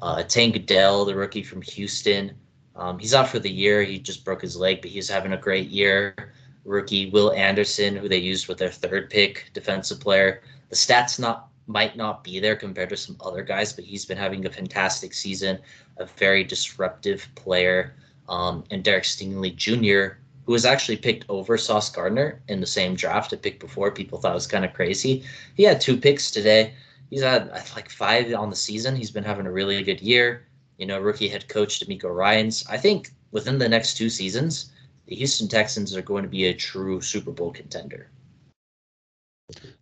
Uh, 0.03 0.23
Tank 0.23 0.67
Dell, 0.67 1.05
the 1.05 1.15
rookie 1.15 1.43
from 1.43 1.63
Houston, 1.63 2.33
um, 2.77 2.99
he's 2.99 3.15
out 3.15 3.29
for 3.29 3.39
the 3.39 3.51
year. 3.51 3.83
He 3.83 3.99
just 3.99 4.25
broke 4.25 4.43
his 4.43 4.57
leg, 4.57 4.83
but 4.83 4.91
he's 4.91 5.09
having 5.09 5.33
a 5.33 5.37
great 5.37 5.69
year. 5.69 6.33
Rookie 6.65 7.11
Will 7.11 7.33
Anderson, 7.33 7.97
who 7.97 8.09
they 8.09 8.19
used 8.19 8.49
with 8.49 8.59
their 8.59 8.71
third 8.71 9.11
pick 9.11 9.51
defensive 9.53 10.01
player. 10.01 10.43
The 10.71 10.77
stats 10.77 11.19
not 11.19 11.49
might 11.67 11.97
not 11.97 12.23
be 12.23 12.41
there 12.41 12.57
compared 12.57 12.91
to 12.91 12.97
some 12.97 13.17
other 13.23 13.43
guys, 13.43 13.73
but 13.73 13.85
he's 13.85 14.05
been 14.05 14.19
having 14.19 14.45
a 14.45 14.51
fantastic 14.51 15.15
season, 15.15 15.59
a 15.97 16.05
very 16.05 16.45
disruptive 16.45 17.27
player. 17.37 17.95
Um, 18.29 18.65
and 18.71 18.83
Derek 18.83 19.05
Stingley 19.05 19.55
Jr., 19.55 20.17
who 20.45 20.53
was 20.53 20.67
actually 20.67 20.97
picked 20.97 21.25
over 21.31 21.57
Sauce 21.57 21.91
Gardner 21.91 22.43
in 22.49 22.61
the 22.61 22.67
same 22.67 22.95
draft, 22.95 23.33
a 23.33 23.37
pick 23.37 23.61
before. 23.61 23.91
People 23.91 24.19
thought 24.19 24.35
was 24.35 24.47
kind 24.47 24.65
of 24.65 24.75
crazy. 24.75 25.25
He 25.55 25.63
had 25.63 25.81
two 25.81 25.97
picks 25.97 26.31
today. 26.31 26.75
He's 27.09 27.23
had 27.23 27.49
like 27.75 27.89
five 27.89 28.35
on 28.35 28.51
the 28.51 28.57
season. 28.57 28.97
He's 28.97 29.11
been 29.11 29.25
having 29.25 29.47
a 29.47 29.53
really 29.53 29.83
good 29.83 30.03
year. 30.03 30.47
You 30.79 30.87
know, 30.87 31.01
rookie 31.01 31.29
head 31.29 31.49
coach 31.49 31.81
DeMeco 31.81 32.15
Ryans. 32.15 32.65
I 32.69 32.77
think 32.77 33.13
within 33.31 33.59
the 33.59 33.69
next 33.69 33.97
two 33.97 34.11
seasons, 34.11 34.73
the 35.07 35.15
Houston 35.15 35.49
Texans 35.49 35.97
are 35.97 36.03
going 36.03 36.23
to 36.23 36.29
be 36.29 36.47
a 36.47 36.55
true 36.55 37.01
Super 37.01 37.31
Bowl 37.31 37.53
contender. 37.53 38.11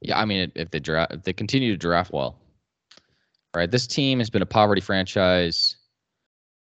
Yeah, 0.00 0.18
I 0.18 0.24
mean, 0.24 0.50
if 0.54 0.70
they 0.70 0.80
draft, 0.80 1.12
if 1.12 1.22
they 1.22 1.32
continue 1.32 1.72
to 1.72 1.78
draft 1.78 2.12
well, 2.12 2.36
right? 3.54 3.70
This 3.70 3.86
team 3.86 4.18
has 4.18 4.28
been 4.28 4.42
a 4.42 4.46
poverty 4.46 4.80
franchise 4.80 5.76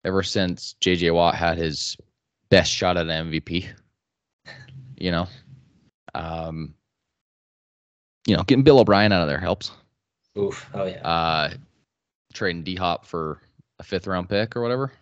ever 0.05 0.23
since 0.23 0.73
J.J. 0.79 1.11
Watt 1.11 1.35
had 1.35 1.57
his 1.57 1.97
best 2.49 2.71
shot 2.71 2.97
at 2.97 3.07
an 3.07 3.31
MVP. 3.31 3.67
You 4.97 5.11
know, 5.11 5.27
um, 6.13 6.75
you 8.27 8.35
know, 8.35 8.43
getting 8.43 8.63
Bill 8.63 8.79
O'Brien 8.79 9.11
out 9.11 9.23
of 9.23 9.27
there 9.27 9.39
helps. 9.39 9.71
Oof! 10.37 10.69
Oh 10.73 10.85
yeah. 10.85 11.01
Uh, 11.01 11.53
trading 12.33 12.63
D 12.63 12.75
Hop 12.75 13.05
for 13.05 13.41
a 13.81 13.83
fifth 13.83 14.07
round 14.07 14.29
pick 14.29 14.55
or 14.55 14.61
whatever, 14.61 14.93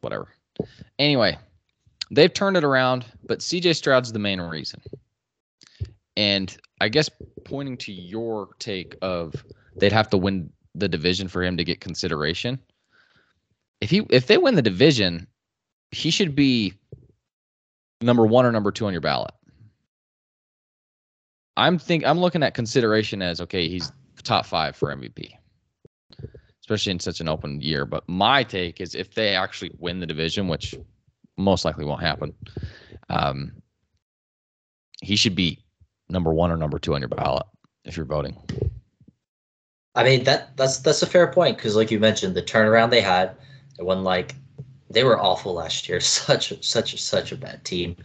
whatever. 0.00 0.28
Anyway, 0.98 1.38
they've 2.10 2.32
turned 2.32 2.56
it 2.56 2.64
around, 2.64 3.04
but 3.24 3.38
CJ 3.38 3.76
Stroud's 3.76 4.10
the 4.10 4.18
main 4.18 4.40
reason. 4.40 4.80
And 6.16 6.56
I 6.80 6.88
guess 6.88 7.08
pointing 7.44 7.76
to 7.78 7.92
your 7.92 8.48
take 8.58 8.96
of 9.02 9.44
they'd 9.76 9.92
have 9.92 10.10
to 10.10 10.16
win 10.16 10.50
the 10.74 10.88
division 10.88 11.28
for 11.28 11.42
him 11.42 11.56
to 11.56 11.64
get 11.64 11.80
consideration. 11.80 12.58
If 13.80 13.90
he 13.90 14.02
if 14.10 14.26
they 14.26 14.38
win 14.38 14.54
the 14.54 14.62
division, 14.62 15.26
he 15.90 16.10
should 16.10 16.34
be 16.34 16.74
number 18.00 18.26
one 18.26 18.46
or 18.46 18.52
number 18.52 18.72
two 18.72 18.86
on 18.86 18.92
your 18.92 19.00
ballot. 19.00 19.32
I'm 21.56 21.78
think 21.78 22.04
I'm 22.06 22.18
looking 22.18 22.42
at 22.42 22.54
consideration 22.54 23.20
as 23.20 23.40
okay, 23.42 23.68
he's 23.68 23.92
top 24.22 24.46
five 24.46 24.76
for 24.76 24.94
MVP, 24.94 25.32
especially 26.62 26.92
in 26.92 27.00
such 27.00 27.20
an 27.20 27.28
open 27.28 27.60
year. 27.60 27.84
But 27.84 28.08
my 28.08 28.44
take 28.44 28.80
is 28.80 28.94
if 28.94 29.14
they 29.14 29.34
actually 29.34 29.72
win 29.78 30.00
the 30.00 30.06
division, 30.06 30.48
which 30.48 30.74
most 31.36 31.64
likely 31.64 31.84
won't 31.84 32.02
happen, 32.02 32.32
um, 33.10 33.52
he 35.02 35.16
should 35.16 35.34
be 35.34 35.58
number 36.08 36.32
one 36.32 36.50
or 36.50 36.56
number 36.56 36.78
two 36.78 36.94
on 36.94 37.00
your 37.00 37.08
ballot 37.08 37.46
if 37.84 37.96
you're 37.96 38.06
voting. 38.06 38.36
I 39.94 40.04
mean 40.04 40.24
that 40.24 40.56
that's 40.56 40.78
that's 40.78 41.02
a 41.02 41.06
fair 41.06 41.30
point 41.30 41.56
because, 41.56 41.76
like 41.76 41.90
you 41.90 42.00
mentioned, 42.00 42.34
the 42.34 42.42
turnaround 42.42 42.90
they 42.90 43.02
had, 43.02 43.36
when 43.78 44.04
like 44.04 44.34
they 44.88 45.04
were 45.04 45.20
awful 45.20 45.54
last 45.54 45.88
year, 45.88 46.00
such 46.00 46.64
such 46.64 47.00
such 47.00 47.32
a 47.32 47.36
bad 47.36 47.64
team. 47.64 47.96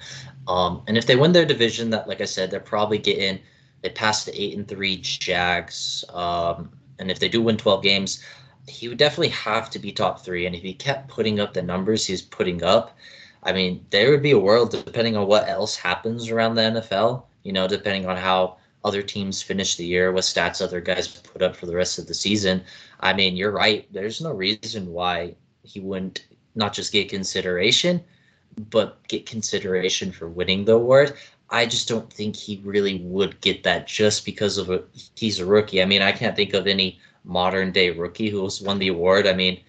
Um, 0.48 0.82
and 0.88 0.98
if 0.98 1.06
they 1.06 1.16
win 1.16 1.34
their 1.34 1.46
division, 1.46 1.92
that 1.92 2.08
like 2.08 2.22
I 2.22 2.26
said, 2.26 2.50
they're 2.50 2.60
probably 2.60 2.98
getting 2.98 3.40
they 3.82 3.90
passed 3.90 4.26
the 4.26 4.42
eight 4.42 4.58
and 4.58 4.68
three 4.68 4.98
Jags. 4.98 6.04
Um, 6.10 6.72
and 7.00 7.12
if 7.12 7.20
they 7.20 7.30
do 7.30 7.42
win 7.42 7.58
twelve 7.58 7.84
games, 7.84 8.24
he 8.68 8.88
would 8.88 8.98
definitely 8.98 9.30
have 9.30 9.70
to 9.72 9.80
be 9.80 9.92
top 9.92 10.24
three. 10.24 10.46
And 10.46 10.56
if 10.56 10.62
he 10.62 10.74
kept 10.74 11.08
putting 11.08 11.40
up 11.40 11.54
the 11.54 11.62
numbers 11.62 12.06
he's 12.06 12.22
putting 12.22 12.64
up, 12.64 12.98
I 13.44 13.54
mean, 13.54 13.86
there 13.92 14.12
would 14.12 14.22
be 14.22 14.32
a 14.32 14.40
world 14.40 14.72
depending 14.72 15.16
on 15.16 15.28
what 15.28 15.48
else 15.48 15.76
happens 15.76 16.30
around 16.30 16.56
the 16.56 16.62
NFL 16.64 17.24
you 17.48 17.54
know, 17.54 17.66
depending 17.66 18.06
on 18.06 18.18
how 18.18 18.58
other 18.84 19.02
teams 19.02 19.42
finish 19.42 19.78
the 19.78 19.86
year, 19.86 20.12
what 20.12 20.26
stats 20.26 20.62
other 20.62 20.82
guys 20.82 21.08
put 21.08 21.42
up 21.42 21.56
for 21.56 21.66
the 21.66 21.74
rest 21.74 21.98
of 21.98 22.06
the 22.06 22.14
season. 22.14 22.62
I 23.00 23.14
mean, 23.14 23.38
you're 23.38 23.52
right. 23.52 23.88
There's 23.94 24.20
no 24.20 24.34
reason 24.34 24.92
why 24.92 25.34
he 25.64 25.80
wouldn't 25.80 26.28
not 26.56 26.74
just 26.74 26.92
get 26.92 27.08
consideration, 27.08 28.04
but 28.70 29.02
get 29.08 29.26
consideration 29.26 30.12
for 30.12 30.28
winning 30.28 30.66
the 30.66 30.74
award. 30.74 31.16
I 31.50 31.66
just 31.66 31.88
don't 31.88 32.12
think 32.12 32.36
he 32.36 32.62
really 32.66 33.00
would 33.00 33.40
get 33.40 33.64
that 33.64 33.88
just 33.88 34.26
because 34.26 34.58
of 34.58 34.70
a, 34.70 34.84
he's 35.16 35.40
a 35.40 35.46
rookie. 35.46 35.82
I 35.82 35.86
mean, 35.86 36.02
I 36.02 36.12
can't 36.12 36.36
think 36.36 36.54
of 36.54 36.68
any 36.68 37.00
modern 37.28 37.72
day 37.72 37.92
rookie 37.92 38.30
who's 38.30 38.62
won 38.62 38.80
the 38.80 38.88
award. 38.88 39.28
I 39.28 39.34
mean, 39.34 39.60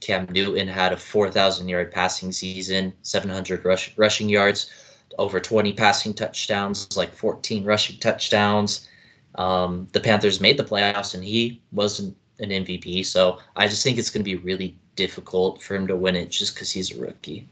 Cam 0.00 0.26
Newton 0.30 0.68
had 0.68 0.92
a 0.92 0.96
4,000 0.96 1.68
yard 1.68 1.90
passing 1.90 2.30
season, 2.30 2.92
700 3.02 3.64
rush, 3.64 3.96
rushing 3.96 4.28
yards, 4.28 4.70
over 5.18 5.40
20 5.40 5.72
passing 5.72 6.12
touchdowns, 6.12 6.96
like 6.96 7.14
14 7.14 7.64
rushing 7.64 7.98
touchdowns. 7.98 8.88
Um, 9.36 9.88
the 9.92 10.00
Panthers 10.00 10.40
made 10.40 10.58
the 10.58 10.64
playoffs 10.64 11.14
and 11.14 11.24
he 11.24 11.60
wasn't 11.72 12.16
an 12.38 12.50
MVP. 12.50 13.04
So 13.06 13.38
I 13.56 13.66
just 13.66 13.82
think 13.82 13.98
it's 13.98 14.10
going 14.10 14.24
to 14.24 14.30
be 14.30 14.36
really 14.36 14.78
difficult 14.94 15.62
for 15.62 15.74
him 15.74 15.86
to 15.86 15.96
win 15.96 16.16
it 16.16 16.30
just 16.30 16.54
because 16.54 16.70
he's 16.70 16.92
a 16.92 17.00
rookie. 17.00 17.48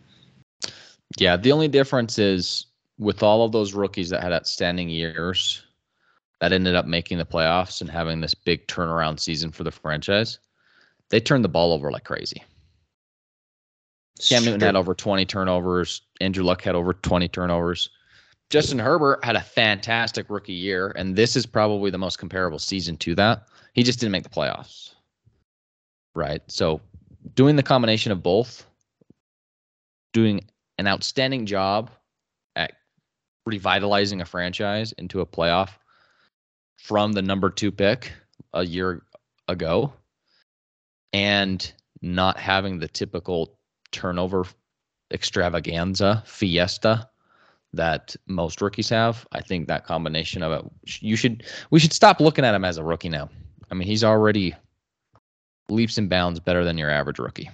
Yeah, 1.16 1.36
the 1.36 1.52
only 1.52 1.68
difference 1.68 2.18
is 2.18 2.66
with 2.98 3.22
all 3.22 3.44
of 3.44 3.52
those 3.52 3.74
rookies 3.74 4.10
that 4.10 4.22
had 4.22 4.32
outstanding 4.32 4.88
years 4.88 5.63
that 6.44 6.52
ended 6.52 6.74
up 6.74 6.84
making 6.84 7.16
the 7.16 7.24
playoffs 7.24 7.80
and 7.80 7.88
having 7.88 8.20
this 8.20 8.34
big 8.34 8.66
turnaround 8.66 9.18
season 9.18 9.50
for 9.50 9.64
the 9.64 9.70
franchise, 9.70 10.38
they 11.08 11.18
turned 11.18 11.42
the 11.42 11.48
ball 11.48 11.72
over 11.72 11.90
like 11.90 12.04
crazy. 12.04 12.44
Cam 14.20 14.44
Newton 14.44 14.60
had 14.60 14.76
over 14.76 14.94
20 14.94 15.24
turnovers. 15.24 16.02
Andrew 16.20 16.44
Luck 16.44 16.60
had 16.60 16.74
over 16.74 16.92
20 16.92 17.28
turnovers. 17.28 17.88
Justin 18.50 18.78
Herbert 18.78 19.24
had 19.24 19.36
a 19.36 19.40
fantastic 19.40 20.28
rookie 20.28 20.52
year, 20.52 20.92
and 20.96 21.16
this 21.16 21.34
is 21.34 21.46
probably 21.46 21.90
the 21.90 21.96
most 21.96 22.18
comparable 22.18 22.58
season 22.58 22.98
to 22.98 23.14
that. 23.14 23.48
He 23.72 23.82
just 23.82 23.98
didn't 23.98 24.12
make 24.12 24.24
the 24.24 24.28
playoffs. 24.28 24.92
Right. 26.14 26.42
So, 26.48 26.78
doing 27.34 27.56
the 27.56 27.62
combination 27.62 28.12
of 28.12 28.22
both, 28.22 28.66
doing 30.12 30.42
an 30.76 30.88
outstanding 30.88 31.46
job 31.46 31.90
at 32.54 32.74
revitalizing 33.46 34.20
a 34.20 34.26
franchise 34.26 34.92
into 34.92 35.22
a 35.22 35.26
playoff 35.26 35.70
from 36.76 37.12
the 37.12 37.22
number 37.22 37.50
two 37.50 37.72
pick 37.72 38.12
a 38.52 38.64
year 38.64 39.02
ago 39.48 39.92
and 41.12 41.72
not 42.02 42.38
having 42.38 42.78
the 42.78 42.88
typical 42.88 43.58
turnover 43.92 44.44
extravaganza 45.12 46.22
fiesta 46.26 47.08
that 47.72 48.14
most 48.26 48.60
rookies 48.60 48.88
have. 48.88 49.26
I 49.32 49.40
think 49.40 49.66
that 49.68 49.86
combination 49.86 50.42
of 50.42 50.52
it, 50.52 50.70
you 51.00 51.16
should, 51.16 51.44
we 51.70 51.80
should 51.80 51.92
stop 51.92 52.20
looking 52.20 52.44
at 52.44 52.54
him 52.54 52.64
as 52.64 52.78
a 52.78 52.84
rookie 52.84 53.08
now. 53.08 53.28
I 53.70 53.74
mean, 53.74 53.88
he's 53.88 54.04
already 54.04 54.54
leaps 55.68 55.98
and 55.98 56.08
bounds 56.08 56.40
better 56.40 56.64
than 56.64 56.78
your 56.78 56.90
average 56.90 57.18
rookie. 57.18 57.50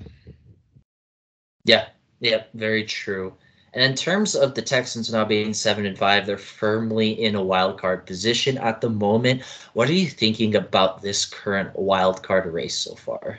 Yeah, 1.64 1.88
yeah, 2.20 2.44
very 2.54 2.84
true. 2.84 3.34
And 3.72 3.84
in 3.84 3.94
terms 3.94 4.34
of 4.34 4.54
the 4.54 4.62
Texans 4.62 5.12
now 5.12 5.24
being 5.24 5.54
seven 5.54 5.86
and 5.86 5.96
five, 5.96 6.26
they're 6.26 6.36
firmly 6.36 7.10
in 7.10 7.34
a 7.36 7.42
wild 7.42 7.80
card 7.80 8.04
position 8.04 8.58
at 8.58 8.80
the 8.80 8.90
moment. 8.90 9.42
What 9.74 9.88
are 9.88 9.94
you 9.94 10.08
thinking 10.08 10.56
about 10.56 11.02
this 11.02 11.24
current 11.24 11.76
wild 11.76 12.22
card 12.22 12.52
race 12.52 12.76
so 12.76 12.96
far? 12.96 13.38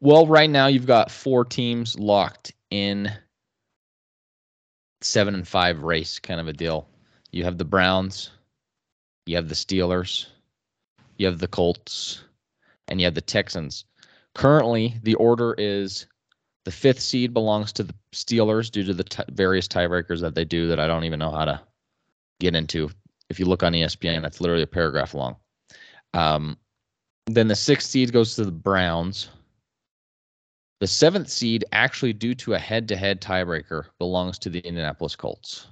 Well, 0.00 0.26
right 0.26 0.50
now 0.50 0.68
you've 0.68 0.86
got 0.86 1.10
four 1.10 1.44
teams 1.44 1.98
locked 1.98 2.52
in 2.70 3.10
seven 5.00 5.34
and 5.34 5.46
five 5.46 5.82
race 5.82 6.18
kind 6.18 6.40
of 6.40 6.46
a 6.46 6.52
deal. 6.52 6.88
You 7.32 7.44
have 7.44 7.58
the 7.58 7.64
Browns, 7.64 8.30
you 9.26 9.36
have 9.36 9.48
the 9.48 9.54
Steelers, 9.54 10.26
you 11.16 11.26
have 11.26 11.38
the 11.38 11.48
Colts, 11.48 12.22
and 12.88 13.00
you 13.00 13.06
have 13.06 13.14
the 13.14 13.20
Texans. 13.20 13.84
Currently, 14.34 14.96
the 15.02 15.14
order 15.14 15.54
is 15.58 16.06
the 16.64 16.70
fifth 16.70 17.00
seed 17.00 17.32
belongs 17.34 17.72
to 17.72 17.82
the 17.82 17.94
Steelers 18.12 18.70
due 18.70 18.84
to 18.84 18.94
the 18.94 19.04
t- 19.04 19.22
various 19.30 19.66
tiebreakers 19.66 20.20
that 20.20 20.34
they 20.34 20.44
do 20.44 20.68
that 20.68 20.78
I 20.78 20.86
don't 20.86 21.04
even 21.04 21.18
know 21.18 21.30
how 21.30 21.44
to 21.44 21.60
get 22.40 22.54
into. 22.54 22.90
If 23.30 23.40
you 23.40 23.46
look 23.46 23.62
on 23.62 23.72
ESPN, 23.72 24.22
that's 24.22 24.40
literally 24.40 24.62
a 24.62 24.66
paragraph 24.66 25.14
long. 25.14 25.36
Um, 26.14 26.58
then 27.26 27.48
the 27.48 27.56
sixth 27.56 27.88
seed 27.88 28.12
goes 28.12 28.34
to 28.34 28.44
the 28.44 28.52
Browns. 28.52 29.30
The 30.80 30.86
seventh 30.86 31.28
seed, 31.28 31.64
actually 31.72 32.12
due 32.12 32.34
to 32.34 32.54
a 32.54 32.58
head-to-head 32.58 33.20
tiebreaker, 33.20 33.86
belongs 33.98 34.38
to 34.40 34.50
the 34.50 34.60
Indianapolis 34.60 35.14
Colts. 35.14 35.68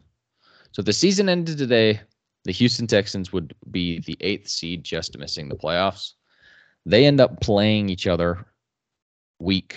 So 0.73 0.80
if 0.80 0.87
the 0.87 0.92
season 0.92 1.28
ended 1.28 1.59
today, 1.59 2.00
the 2.44 2.52
Houston 2.52 2.87
Texans 2.87 3.32
would 3.32 3.54
be 3.70 4.00
the 4.00 4.16
eighth 4.20 4.48
seed, 4.48 4.85
just 4.85 5.18
missing 5.18 5.48
the 5.48 5.57
playoffs. 5.57 6.12
They 6.87 7.05
end 7.05 7.20
up 7.20 7.40
playing 7.40 7.90
each 7.90 8.07
other 8.07 8.46
week 9.40 9.76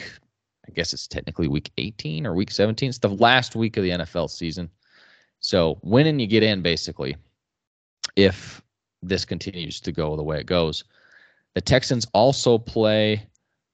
I 0.67 0.71
guess 0.71 0.93
it's 0.93 1.08
technically 1.08 1.47
week 1.47 1.71
18 1.78 2.26
or 2.26 2.34
week 2.34 2.52
17. 2.52 2.89
It's 2.89 2.97
the 2.99 3.10
last 3.10 3.56
week 3.56 3.78
of 3.78 3.84
the 3.84 3.91
NFL 3.91 4.30
season. 4.30 4.69
So 5.39 5.78
winning 5.82 6.19
you 6.19 6.28
get 6.28 6.43
in 6.43 6.62
basically 6.62 7.17
if 8.15 8.62
this 9.02 9.26
continues 9.26 9.80
to 9.82 9.91
go 9.91 10.15
the 10.15 10.23
way 10.23 10.39
it 10.39 10.45
goes. 10.45 10.84
The 11.54 11.62
Texans 11.62 12.08
also 12.13 12.58
play 12.58 13.28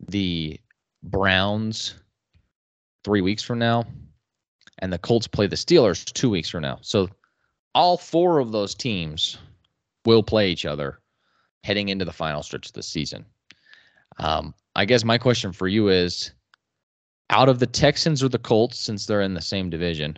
the 0.07 0.59
Browns 1.03 1.95
three 3.03 3.21
weeks 3.21 3.43
from 3.43 3.59
now, 3.59 3.85
and 4.79 4.91
the 4.91 4.97
Colts 4.97 5.27
play 5.27 5.47
the 5.47 5.55
Steelers 5.55 6.03
two 6.05 6.29
weeks 6.29 6.49
from 6.49 6.61
now. 6.61 6.79
So 6.81 7.09
all 7.75 7.97
four 7.97 8.39
of 8.39 8.51
those 8.51 8.73
teams 8.73 9.37
will 10.05 10.23
play 10.23 10.49
each 10.49 10.65
other 10.65 10.99
heading 11.63 11.89
into 11.89 12.05
the 12.05 12.11
final 12.11 12.43
stretch 12.43 12.67
of 12.67 12.73
the 12.73 12.83
season. 12.83 13.25
Um, 14.17 14.53
I 14.75 14.85
guess 14.85 15.03
my 15.03 15.17
question 15.17 15.51
for 15.51 15.67
you 15.67 15.89
is 15.89 16.31
out 17.29 17.49
of 17.49 17.59
the 17.59 17.67
Texans 17.67 18.23
or 18.23 18.29
the 18.29 18.39
Colts, 18.39 18.79
since 18.79 19.05
they're 19.05 19.21
in 19.21 19.33
the 19.33 19.41
same 19.41 19.69
division, 19.69 20.17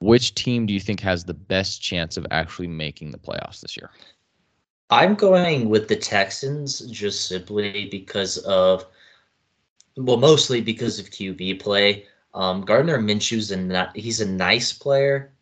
which 0.00 0.34
team 0.34 0.66
do 0.66 0.74
you 0.74 0.80
think 0.80 1.00
has 1.00 1.24
the 1.24 1.34
best 1.34 1.80
chance 1.80 2.16
of 2.16 2.26
actually 2.30 2.66
making 2.66 3.10
the 3.10 3.18
playoffs 3.18 3.60
this 3.60 3.76
year? 3.76 3.90
I'm 4.90 5.14
going 5.14 5.68
with 5.68 5.88
the 5.88 5.96
Texans 5.96 6.80
just 6.80 7.26
simply 7.26 7.88
because 7.90 8.38
of, 8.38 8.84
well, 9.96 10.18
mostly 10.18 10.60
because 10.60 10.98
of 10.98 11.10
QB 11.10 11.60
play. 11.60 12.06
Um, 12.34 12.62
Gardner 12.62 12.98
Minshew's 12.98 13.50
a 13.52 13.92
he's 13.94 14.20
a 14.20 14.28
nice 14.28 14.72
player. 14.72 15.32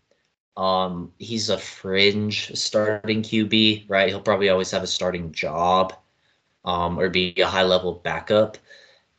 Um, 0.56 1.12
he's 1.18 1.48
a 1.48 1.58
fringe 1.58 2.54
starting 2.56 3.22
QB, 3.22 3.86
right? 3.88 4.08
He'll 4.08 4.20
probably 4.20 4.50
always 4.50 4.70
have 4.72 4.82
a 4.82 4.88
starting 4.88 5.32
job, 5.32 5.94
um, 6.64 6.98
or 6.98 7.08
be 7.08 7.34
a 7.38 7.46
high 7.46 7.62
level 7.62 7.94
backup 7.94 8.58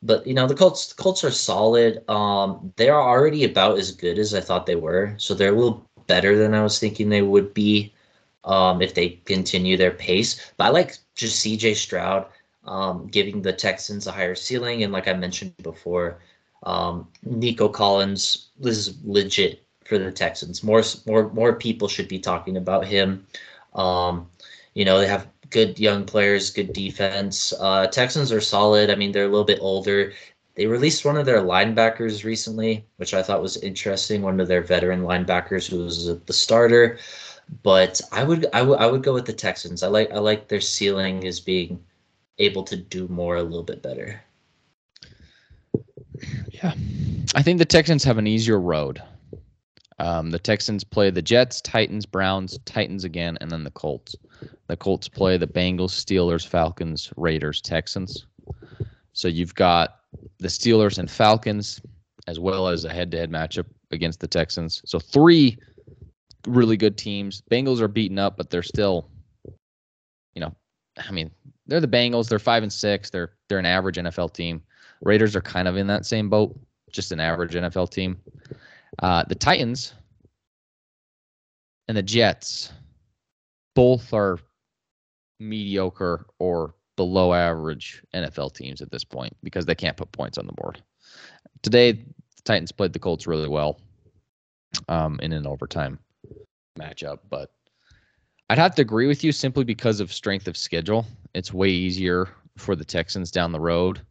but 0.04 0.26
you 0.26 0.34
know 0.34 0.48
the 0.48 0.56
Colts 0.56 0.94
the 0.94 1.02
Colts 1.02 1.24
are 1.24 1.32
solid. 1.32 2.08
Um, 2.10 2.74
they 2.78 2.90
are 2.90 3.02
already 3.02 3.44
about 3.44 3.78
as 3.78 3.92
good 3.92 4.18
as 4.20 4.34
I 4.34 4.42
thought 4.42 4.66
they 4.66 4.76
were, 4.76 5.14
so 5.18 5.34
they're 5.34 5.54
a 5.54 5.58
little 5.58 5.86
better 6.08 6.38
than 6.38 6.54
I 6.54 6.64
was 6.64 6.80
thinking 6.80 7.10
they 7.10 7.22
would 7.22 7.54
be 7.54 7.94
um, 8.44 8.82
if 8.82 8.94
they 8.94 9.10
continue 9.26 9.78
their 9.78 9.92
pace. 9.92 10.52
But 10.58 10.66
I 10.66 10.70
like 10.70 10.98
just 11.16 11.40
C.J. 11.40 11.76
Stroud 11.76 12.26
um, 12.66 13.08
giving 13.08 13.42
the 13.42 13.54
Texans 13.54 14.08
a 14.08 14.12
higher 14.12 14.36
ceiling, 14.36 14.84
and 14.84 14.94
like 14.94 15.08
I 15.08 15.14
mentioned 15.14 15.54
before, 15.64 16.20
um, 16.64 17.08
Nico 17.24 17.68
Collins 17.70 18.50
is 18.62 18.98
legit 19.04 19.64
for 19.86 19.98
the 19.98 20.12
Texans. 20.12 20.64
More 20.64 20.84
more 21.06 21.30
more 21.34 21.54
people 21.54 21.88
should 21.88 22.08
be 22.08 22.20
talking 22.20 22.58
about 22.58 22.86
him. 22.86 23.26
Um, 23.74 24.28
you 24.74 24.86
know 24.86 25.00
they 25.00 25.08
have 25.08 25.28
good 25.52 25.80
young 25.80 26.06
players, 26.06 26.50
good 26.50 26.74
defense. 26.74 27.54
Uh, 27.60 27.88
Texans 27.88 28.32
are 28.32 28.42
solid. 28.42 28.90
I 28.90 28.96
mean, 28.96 29.12
they're 29.12 29.26
a 29.26 29.30
little 29.30 29.46
bit 29.46 29.60
older. 29.62 30.14
They 30.56 30.66
released 30.66 31.06
one 31.06 31.18
of 31.18 31.26
their 31.26 31.42
linebackers 31.42 32.24
recently, 32.24 32.86
which 32.98 33.14
I 33.14 33.22
thought 33.22 33.42
was 33.42 33.58
interesting. 33.58 34.22
One 34.22 34.40
of 34.40 34.48
their 34.48 34.62
veteran 34.62 35.02
linebackers 35.02 35.70
who 35.70 35.84
was 35.84 36.20
the 36.26 36.34
starter. 36.34 36.98
But 37.64 38.02
I 38.12 38.24
would 38.24 38.48
I 38.54 38.62
would 38.62 38.80
I 38.80 38.88
would 38.88 39.04
go 39.04 39.14
with 39.14 39.26
the 39.26 39.34
Texans. 39.34 39.84
I 39.84 39.88
like 39.88 40.12
I 40.12 40.20
like 40.20 40.48
their 40.48 40.62
ceiling 40.62 41.24
is 41.24 41.40
being 41.40 41.84
able 42.40 42.64
to 42.64 42.76
do 42.76 43.08
more 43.10 43.36
a 43.36 43.44
little 43.44 43.64
bit 43.64 43.82
better. 43.82 44.22
Yeah. 46.50 46.74
I 47.36 47.42
think 47.42 47.60
the 47.60 47.66
Texans 47.66 48.04
have 48.04 48.18
an 48.18 48.28
easier 48.28 48.60
road. 48.60 49.02
Um, 50.00 50.32
the 50.32 50.40
Texans 50.40 50.84
play 50.84 51.12
the 51.12 51.22
Jets, 51.22 51.62
Titans, 51.62 52.06
Browns, 52.06 52.58
Titans 52.66 53.04
again, 53.04 53.38
and 53.40 53.52
then 53.52 53.64
the 53.64 53.72
Colts. 53.72 54.16
The 54.68 54.78
Colts 54.78 55.08
play 55.08 55.38
the 55.38 55.48
Bengals, 55.48 55.92
Steelers, 55.92 56.48
Falcons, 56.48 57.12
Raiders, 57.18 57.62
Texans. 57.62 58.26
So 59.14 59.28
you've 59.28 59.56
got 59.56 60.00
the 60.40 60.48
Steelers 60.48 60.98
and 60.98 61.10
Falcons, 61.10 61.82
as 62.28 62.40
well 62.40 62.68
as 62.68 62.86
a 62.86 62.94
head-to-head 62.94 63.32
matchup 63.32 63.66
against 63.92 64.20
the 64.20 64.28
Texans. 64.28 64.82
So 64.86 65.00
three 65.00 65.58
really 66.48 66.78
good 66.78 66.98
teams. 66.98 67.42
Bengals 67.52 67.82
are 67.82 67.88
beaten 67.88 68.20
up, 68.20 68.38
but 68.38 68.50
they're 68.50 68.64
still, 68.64 69.10
you 70.36 70.42
know, 70.42 70.56
I 70.98 71.12
mean, 71.12 71.32
they're 71.68 71.80
the 71.80 71.88
Bengals. 71.88 72.30
They're 72.30 72.40
five 72.40 72.64
and 72.64 72.72
six. 72.72 73.10
They're 73.10 73.34
they're 73.48 73.60
an 73.60 73.66
average 73.66 73.98
NFL 73.98 74.34
team. 74.34 74.62
Raiders 75.02 75.36
are 75.36 75.42
kind 75.42 75.68
of 75.68 75.78
in 75.78 75.88
that 75.88 76.06
same 76.06 76.30
boat, 76.30 76.58
just 76.92 77.12
an 77.12 77.20
average 77.20 77.54
NFL 77.54 77.92
team. 77.92 78.20
Uh, 79.00 79.24
the 79.28 79.36
Titans 79.36 79.94
and 81.88 81.98
the 81.98 82.04
Jets 82.04 82.72
both 83.76 84.14
are 84.14 84.40
mediocre 85.40 86.26
or 86.40 86.76
below 86.96 87.34
average 87.34 88.04
NFL 88.14 88.54
teams 88.54 88.82
at 88.82 88.92
this 88.92 89.04
point 89.04 89.36
because 89.44 89.66
they 89.66 89.76
can't 89.76 89.98
put 89.98 90.12
points 90.12 90.38
on 90.38 90.46
the 90.46 90.54
board. 90.54 90.82
Today, 91.62 91.94
the 91.94 92.44
Titans 92.44 92.72
played 92.72 92.94
the 92.94 93.00
Colts 93.00 93.28
really 93.28 93.50
well 93.50 93.80
um, 94.88 95.20
in 95.22 95.32
an 95.34 95.48
overtime 95.48 96.00
matchup, 96.80 97.20
but 97.30 97.52
I'd 98.50 98.58
have 98.58 98.76
to 98.76 98.82
agree 98.82 99.08
with 99.08 99.24
you 99.24 99.32
simply 99.32 99.64
because 99.64 100.00
of 100.00 100.12
strength 100.12 100.48
of 100.48 100.58
schedule. 100.58 101.06
It's 101.34 101.54
way 101.54 101.70
easier 101.70 102.30
for 102.58 102.76
the 102.76 102.86
Texans 102.86 103.32
down 103.32 103.52
the 103.52 103.60
road. 103.60 104.02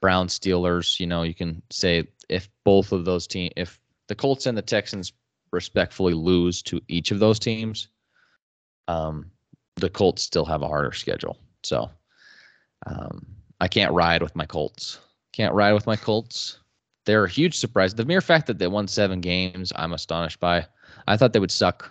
Brown 0.00 0.28
Steelers, 0.28 1.00
you 1.00 1.06
know, 1.06 1.22
you 1.22 1.34
can 1.34 1.62
say 1.70 2.06
if 2.28 2.48
both 2.64 2.92
of 2.92 3.04
those 3.04 3.26
teams, 3.26 3.52
if 3.56 3.80
the 4.08 4.14
Colts 4.14 4.46
and 4.46 4.56
the 4.56 4.62
Texans 4.62 5.12
respectfully 5.52 6.14
lose 6.14 6.62
to 6.62 6.80
each 6.88 7.10
of 7.10 7.18
those 7.18 7.38
teams, 7.38 7.88
um, 8.90 9.30
the 9.76 9.88
Colts 9.88 10.22
still 10.22 10.44
have 10.44 10.62
a 10.62 10.68
harder 10.68 10.92
schedule. 10.92 11.38
So 11.62 11.90
um, 12.86 13.24
I 13.60 13.68
can't 13.68 13.92
ride 13.92 14.22
with 14.22 14.34
my 14.34 14.46
Colts. 14.46 14.98
Can't 15.32 15.54
ride 15.54 15.74
with 15.74 15.86
my 15.86 15.96
Colts. 15.96 16.58
They're 17.06 17.24
a 17.24 17.30
huge 17.30 17.56
surprise. 17.56 17.94
The 17.94 18.04
mere 18.04 18.20
fact 18.20 18.46
that 18.48 18.58
they 18.58 18.66
won 18.66 18.88
seven 18.88 19.20
games, 19.20 19.72
I'm 19.76 19.92
astonished 19.92 20.40
by. 20.40 20.66
I 21.06 21.16
thought 21.16 21.32
they 21.32 21.40
would 21.40 21.50
suck, 21.50 21.90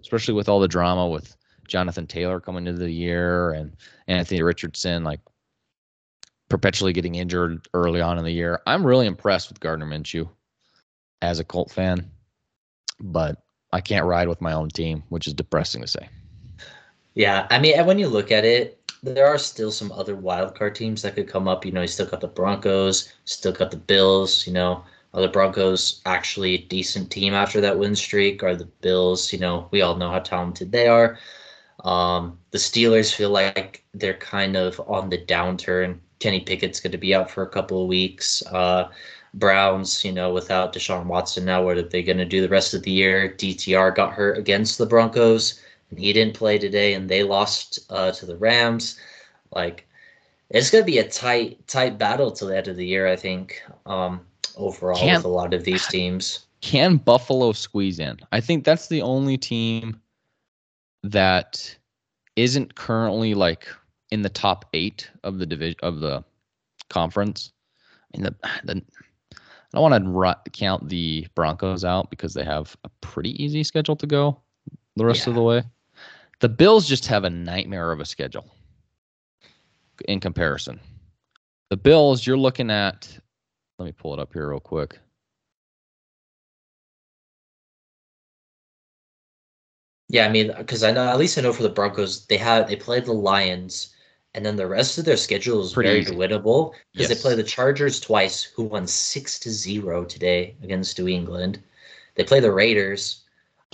especially 0.00 0.34
with 0.34 0.48
all 0.48 0.60
the 0.60 0.68
drama 0.68 1.08
with 1.08 1.34
Jonathan 1.66 2.06
Taylor 2.06 2.40
coming 2.40 2.66
into 2.66 2.80
the 2.80 2.90
year 2.90 3.52
and 3.52 3.76
Anthony 4.06 4.42
Richardson 4.42 5.04
like 5.04 5.20
perpetually 6.48 6.92
getting 6.92 7.14
injured 7.14 7.66
early 7.74 8.00
on 8.00 8.18
in 8.18 8.24
the 8.24 8.32
year. 8.32 8.60
I'm 8.66 8.86
really 8.86 9.06
impressed 9.06 9.48
with 9.48 9.60
Gardner 9.60 9.86
Minshew 9.86 10.28
as 11.20 11.40
a 11.40 11.44
Colt 11.44 11.70
fan, 11.70 12.10
but 13.00 13.42
I 13.72 13.80
can't 13.80 14.06
ride 14.06 14.28
with 14.28 14.40
my 14.40 14.52
own 14.52 14.68
team, 14.68 15.02
which 15.08 15.26
is 15.26 15.34
depressing 15.34 15.82
to 15.82 15.88
say. 15.88 16.08
Yeah, 17.14 17.46
I 17.50 17.58
mean, 17.58 17.84
when 17.86 17.98
you 17.98 18.08
look 18.08 18.30
at 18.30 18.44
it, 18.44 18.78
there 19.02 19.26
are 19.26 19.38
still 19.38 19.70
some 19.70 19.92
other 19.92 20.16
wild 20.16 20.54
card 20.54 20.74
teams 20.74 21.02
that 21.02 21.14
could 21.14 21.28
come 21.28 21.48
up. 21.48 21.64
You 21.64 21.72
know, 21.72 21.82
you 21.82 21.88
still 21.88 22.06
got 22.06 22.20
the 22.20 22.28
Broncos, 22.28 23.12
still 23.24 23.52
got 23.52 23.70
the 23.70 23.76
Bills. 23.76 24.46
You 24.46 24.52
know, 24.52 24.84
are 25.14 25.22
the 25.22 25.28
Broncos 25.28 26.00
actually 26.06 26.54
a 26.54 26.58
decent 26.58 27.10
team 27.10 27.34
after 27.34 27.60
that 27.60 27.78
win 27.78 27.96
streak? 27.96 28.42
Are 28.42 28.56
the 28.56 28.66
Bills? 28.82 29.32
You 29.32 29.38
know, 29.38 29.68
we 29.70 29.82
all 29.82 29.96
know 29.96 30.10
how 30.10 30.18
talented 30.20 30.72
they 30.72 30.88
are. 30.88 31.18
Um, 31.84 32.38
the 32.50 32.58
Steelers 32.58 33.14
feel 33.14 33.30
like 33.30 33.84
they're 33.94 34.14
kind 34.14 34.56
of 34.56 34.80
on 34.88 35.10
the 35.10 35.18
downturn. 35.18 35.98
Kenny 36.18 36.40
Pickett's 36.40 36.80
going 36.80 36.92
to 36.92 36.98
be 36.98 37.14
out 37.14 37.30
for 37.30 37.42
a 37.42 37.48
couple 37.48 37.82
of 37.82 37.88
weeks. 37.88 38.42
Uh, 38.46 38.88
Browns, 39.34 40.04
you 40.04 40.12
know, 40.12 40.32
without 40.32 40.72
Deshaun 40.72 41.06
Watson 41.06 41.44
now, 41.44 41.62
what 41.62 41.76
are 41.76 41.82
they 41.82 42.02
going 42.02 42.18
to 42.18 42.24
do 42.24 42.40
the 42.40 42.48
rest 42.48 42.74
of 42.74 42.82
the 42.82 42.90
year? 42.90 43.34
DTR 43.38 43.94
got 43.94 44.12
hurt 44.12 44.38
against 44.38 44.78
the 44.78 44.86
Broncos, 44.86 45.60
and 45.90 45.98
he 45.98 46.12
didn't 46.12 46.34
play 46.34 46.58
today, 46.58 46.94
and 46.94 47.08
they 47.08 47.22
lost 47.22 47.78
uh, 47.90 48.12
to 48.12 48.26
the 48.26 48.36
Rams. 48.36 48.98
Like, 49.52 49.86
it's 50.50 50.70
going 50.70 50.82
to 50.82 50.90
be 50.90 50.98
a 50.98 51.08
tight, 51.08 51.66
tight 51.66 51.98
battle 51.98 52.30
till 52.30 52.48
the 52.48 52.56
end 52.56 52.68
of 52.68 52.76
the 52.76 52.86
year, 52.86 53.06
I 53.06 53.16
think, 53.16 53.62
um, 53.86 54.20
overall, 54.56 54.98
can, 54.98 55.16
with 55.16 55.24
a 55.24 55.28
lot 55.28 55.54
of 55.54 55.64
these 55.64 55.86
teams. 55.86 56.46
Can 56.60 56.96
Buffalo 56.96 57.52
squeeze 57.52 57.98
in? 57.98 58.18
I 58.32 58.40
think 58.40 58.64
that's 58.64 58.88
the 58.88 59.02
only 59.02 59.36
team 59.36 60.00
that 61.02 61.76
isn't 62.36 62.74
currently 62.74 63.34
like 63.34 63.66
in 64.10 64.22
the 64.22 64.28
top 64.28 64.64
eight 64.74 65.10
of 65.22 65.38
the 65.38 65.46
division 65.46 65.78
of 65.82 66.00
the 66.00 66.24
conference. 66.88 67.52
I 68.14 68.18
mean, 68.18 68.24
the, 68.24 68.34
the 68.64 68.82
I 69.32 69.80
don't 69.80 69.90
want 69.90 70.44
to 70.44 70.50
count 70.50 70.88
the 70.88 71.26
Broncos 71.34 71.84
out 71.84 72.08
because 72.10 72.32
they 72.32 72.44
have 72.44 72.74
a 72.84 72.88
pretty 73.00 73.42
easy 73.42 73.62
schedule 73.62 73.96
to 73.96 74.06
go 74.06 74.40
the 74.96 75.04
rest 75.04 75.26
yeah. 75.26 75.30
of 75.30 75.34
the 75.34 75.42
way. 75.42 75.62
The 76.40 76.48
Bills 76.48 76.86
just 76.88 77.06
have 77.06 77.24
a 77.24 77.30
nightmare 77.30 77.90
of 77.90 78.00
a 78.00 78.04
schedule 78.04 78.46
in 80.06 80.20
comparison. 80.20 80.78
The 81.70 81.76
Bills, 81.76 82.26
you're 82.26 82.38
looking 82.38 82.70
at, 82.70 83.08
let 83.78 83.86
me 83.86 83.92
pull 83.92 84.14
it 84.14 84.20
up 84.20 84.32
here 84.32 84.48
real 84.48 84.60
quick. 84.60 84.98
Yeah, 90.08 90.26
I 90.26 90.30
mean, 90.30 90.54
because 90.56 90.84
I 90.84 90.92
know 90.92 91.06
at 91.06 91.18
least 91.18 91.36
I 91.36 91.42
know 91.42 91.52
for 91.52 91.62
the 91.62 91.68
Broncos, 91.68 92.26
they 92.26 92.38
have 92.38 92.68
they 92.68 92.76
play 92.76 93.00
the 93.00 93.12
Lions, 93.12 93.94
and 94.32 94.46
then 94.46 94.56
the 94.56 94.66
rest 94.66 94.96
of 94.96 95.04
their 95.04 95.18
schedule 95.18 95.62
is 95.62 95.74
Pretty 95.74 95.88
very 95.90 96.00
easy. 96.00 96.14
winnable 96.14 96.72
because 96.92 97.08
yes. 97.10 97.18
they 97.18 97.20
play 97.20 97.34
the 97.34 97.42
Chargers 97.42 98.00
twice, 98.00 98.42
who 98.42 98.62
won 98.62 98.86
six 98.86 99.38
to 99.40 99.50
zero 99.50 100.04
today 100.04 100.56
against 100.62 100.98
New 100.98 101.08
England. 101.08 101.62
They 102.14 102.24
play 102.24 102.40
the 102.40 102.52
Raiders, 102.52 103.24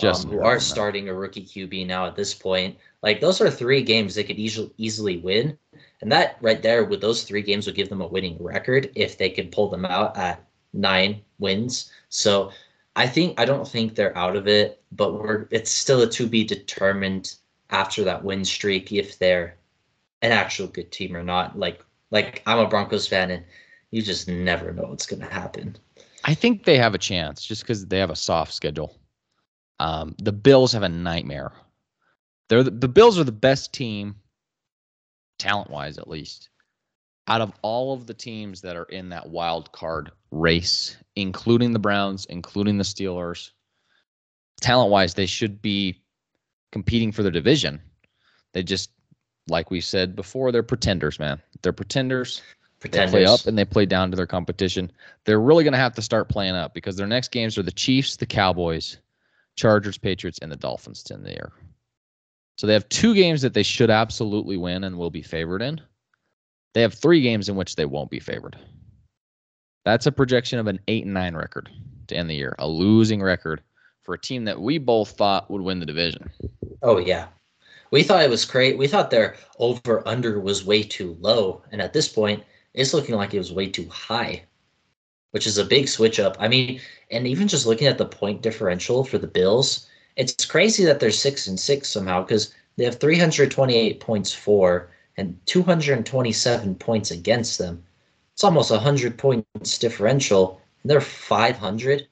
um, 0.03 0.15
who 0.29 0.41
are 0.41 0.59
starting 0.59 1.09
a 1.09 1.13
rookie 1.13 1.43
QB 1.43 1.87
now 1.87 2.05
at 2.05 2.15
this 2.15 2.33
point. 2.33 2.77
Like 3.01 3.21
those 3.21 3.39
are 3.41 3.49
three 3.49 3.81
games 3.81 4.15
they 4.15 4.23
could 4.23 4.37
easily 4.37 4.71
easily 4.77 5.17
win, 5.17 5.57
and 6.01 6.11
that 6.11 6.37
right 6.41 6.61
there 6.61 6.83
with 6.83 7.01
those 7.01 7.23
three 7.23 7.41
games 7.41 7.65
would 7.65 7.75
give 7.75 7.89
them 7.89 8.01
a 8.01 8.07
winning 8.07 8.37
record 8.39 8.91
if 8.95 9.17
they 9.17 9.29
could 9.29 9.51
pull 9.51 9.69
them 9.69 9.85
out 9.85 10.17
at 10.17 10.43
nine 10.73 11.21
wins. 11.39 11.91
So 12.09 12.51
I 12.95 13.07
think 13.07 13.39
I 13.39 13.45
don't 13.45 13.67
think 13.67 13.95
they're 13.95 14.17
out 14.17 14.35
of 14.35 14.47
it, 14.47 14.81
but 14.91 15.13
we're 15.13 15.47
it's 15.51 15.71
still 15.71 16.01
a 16.01 16.07
to 16.09 16.27
be 16.27 16.43
determined 16.43 17.35
after 17.69 18.03
that 18.03 18.23
win 18.23 18.45
streak 18.45 18.91
if 18.91 19.17
they're 19.17 19.57
an 20.21 20.31
actual 20.31 20.67
good 20.67 20.91
team 20.91 21.15
or 21.15 21.23
not. 21.23 21.57
Like 21.57 21.83
like 22.11 22.41
I'm 22.45 22.59
a 22.59 22.67
Broncos 22.67 23.07
fan 23.07 23.31
and 23.31 23.43
you 23.91 24.01
just 24.01 24.27
never 24.27 24.73
know 24.73 24.83
what's 24.83 25.05
going 25.05 25.21
to 25.21 25.33
happen. 25.33 25.77
I 26.25 26.33
think 26.33 26.65
they 26.65 26.77
have 26.77 26.95
a 26.95 26.97
chance 26.97 27.45
just 27.45 27.61
because 27.61 27.85
they 27.85 27.99
have 27.99 28.09
a 28.09 28.15
soft 28.15 28.53
schedule. 28.53 28.97
Um, 29.79 30.15
the 30.21 30.31
Bills 30.31 30.73
have 30.73 30.83
a 30.83 30.89
nightmare. 30.89 31.51
They're 32.49 32.63
the, 32.63 32.71
the 32.71 32.87
Bills 32.87 33.19
are 33.19 33.23
the 33.23 33.31
best 33.31 33.73
team, 33.73 34.15
talent 35.39 35.69
wise 35.69 35.97
at 35.97 36.07
least, 36.07 36.49
out 37.27 37.41
of 37.41 37.51
all 37.61 37.93
of 37.93 38.07
the 38.07 38.13
teams 38.13 38.61
that 38.61 38.75
are 38.75 38.85
in 38.85 39.09
that 39.09 39.29
wild 39.29 39.71
card 39.71 40.11
race, 40.31 40.95
including 41.15 41.73
the 41.73 41.79
Browns, 41.79 42.25
including 42.25 42.77
the 42.77 42.83
Steelers. 42.83 43.51
Talent 44.61 44.91
wise, 44.91 45.13
they 45.13 45.25
should 45.25 45.61
be 45.61 46.01
competing 46.71 47.11
for 47.11 47.23
the 47.23 47.31
division. 47.31 47.81
They 48.53 48.63
just, 48.63 48.91
like 49.49 49.69
we 49.71 49.81
said 49.81 50.15
before, 50.15 50.51
they're 50.51 50.63
pretenders, 50.63 51.19
man. 51.19 51.41
They're 51.61 51.73
pretenders. 51.73 52.41
Pretenders. 52.79 53.11
They 53.11 53.17
play 53.17 53.25
up 53.25 53.45
and 53.47 53.57
they 53.57 53.65
play 53.65 53.85
down 53.85 54.11
to 54.11 54.17
their 54.17 54.27
competition. 54.27 54.91
They're 55.25 55.41
really 55.41 55.63
going 55.63 55.73
to 55.73 55.79
have 55.79 55.95
to 55.95 56.01
start 56.01 56.29
playing 56.29 56.55
up 56.55 56.73
because 56.73 56.95
their 56.95 57.07
next 57.07 57.31
games 57.31 57.57
are 57.57 57.63
the 57.63 57.71
Chiefs, 57.71 58.15
the 58.15 58.25
Cowboys, 58.25 58.97
Chargers, 59.55 59.97
Patriots, 59.97 60.39
and 60.41 60.51
the 60.51 60.55
Dolphins 60.55 61.03
in 61.11 61.23
the 61.23 61.31
year. 61.31 61.51
So 62.57 62.67
they 62.67 62.73
have 62.73 62.87
two 62.89 63.13
games 63.13 63.41
that 63.41 63.53
they 63.53 63.63
should 63.63 63.89
absolutely 63.89 64.57
win 64.57 64.83
and 64.83 64.97
will 64.97 65.09
be 65.09 65.21
favored 65.21 65.61
in. 65.61 65.81
They 66.73 66.81
have 66.81 66.93
three 66.93 67.21
games 67.21 67.49
in 67.49 67.55
which 67.55 67.75
they 67.75 67.85
won't 67.85 68.09
be 68.09 68.19
favored. 68.19 68.57
That's 69.85 70.07
a 70.07 70.11
projection 70.11 70.59
of 70.59 70.67
an 70.67 70.79
eight 70.87 71.05
and 71.05 71.13
nine 71.13 71.35
record 71.35 71.69
to 72.07 72.15
end 72.15 72.29
the 72.29 72.35
year, 72.35 72.55
a 72.59 72.67
losing 72.67 73.21
record 73.21 73.61
for 74.03 74.13
a 74.13 74.19
team 74.19 74.45
that 74.45 74.59
we 74.59 74.77
both 74.77 75.11
thought 75.11 75.49
would 75.49 75.61
win 75.61 75.79
the 75.79 75.85
division. 75.85 76.29
Oh 76.81 76.97
yeah, 76.97 77.27
we 77.91 78.03
thought 78.03 78.23
it 78.23 78.29
was 78.29 78.45
great. 78.45 78.77
We 78.77 78.87
thought 78.87 79.09
their 79.09 79.35
over 79.59 80.07
under 80.07 80.39
was 80.39 80.65
way 80.65 80.83
too 80.83 81.17
low, 81.19 81.63
and 81.71 81.81
at 81.81 81.93
this 81.93 82.07
point, 82.07 82.43
it's 82.73 82.93
looking 82.93 83.15
like 83.15 83.33
it 83.33 83.39
was 83.39 83.53
way 83.53 83.69
too 83.69 83.87
high, 83.89 84.43
which 85.35 85.45
is 85.45 85.57
a 85.57 85.65
big 85.65 85.89
switch 85.89 86.17
up. 86.17 86.37
I 86.39 86.47
mean, 86.47 86.79
and 87.11 87.27
even 87.27 87.49
just 87.49 87.65
looking 87.65 87.87
at 87.87 87.97
the 87.97 88.05
point 88.05 88.41
differential 88.41 89.03
for 89.03 89.17
the 89.17 89.27
Bills, 89.27 89.85
it's 90.15 90.45
crazy 90.45 90.85
that 90.85 91.01
they're 91.01 91.11
six 91.11 91.47
and 91.47 91.59
six 91.59 91.89
somehow 91.89 92.21
because 92.21 92.55
they 92.77 92.85
have 92.85 93.01
328 93.01 93.99
points 93.99 94.31
for 94.31 94.91
and 95.17 95.37
227 95.45 96.75
points 96.75 97.11
against 97.11 97.57
them. 97.57 97.83
It's 98.31 98.45
almost 98.45 98.71
100 98.71 99.17
points 99.17 99.77
differential, 99.77 100.61
and 100.81 100.89
they're 100.89 101.01
500. 101.01 102.07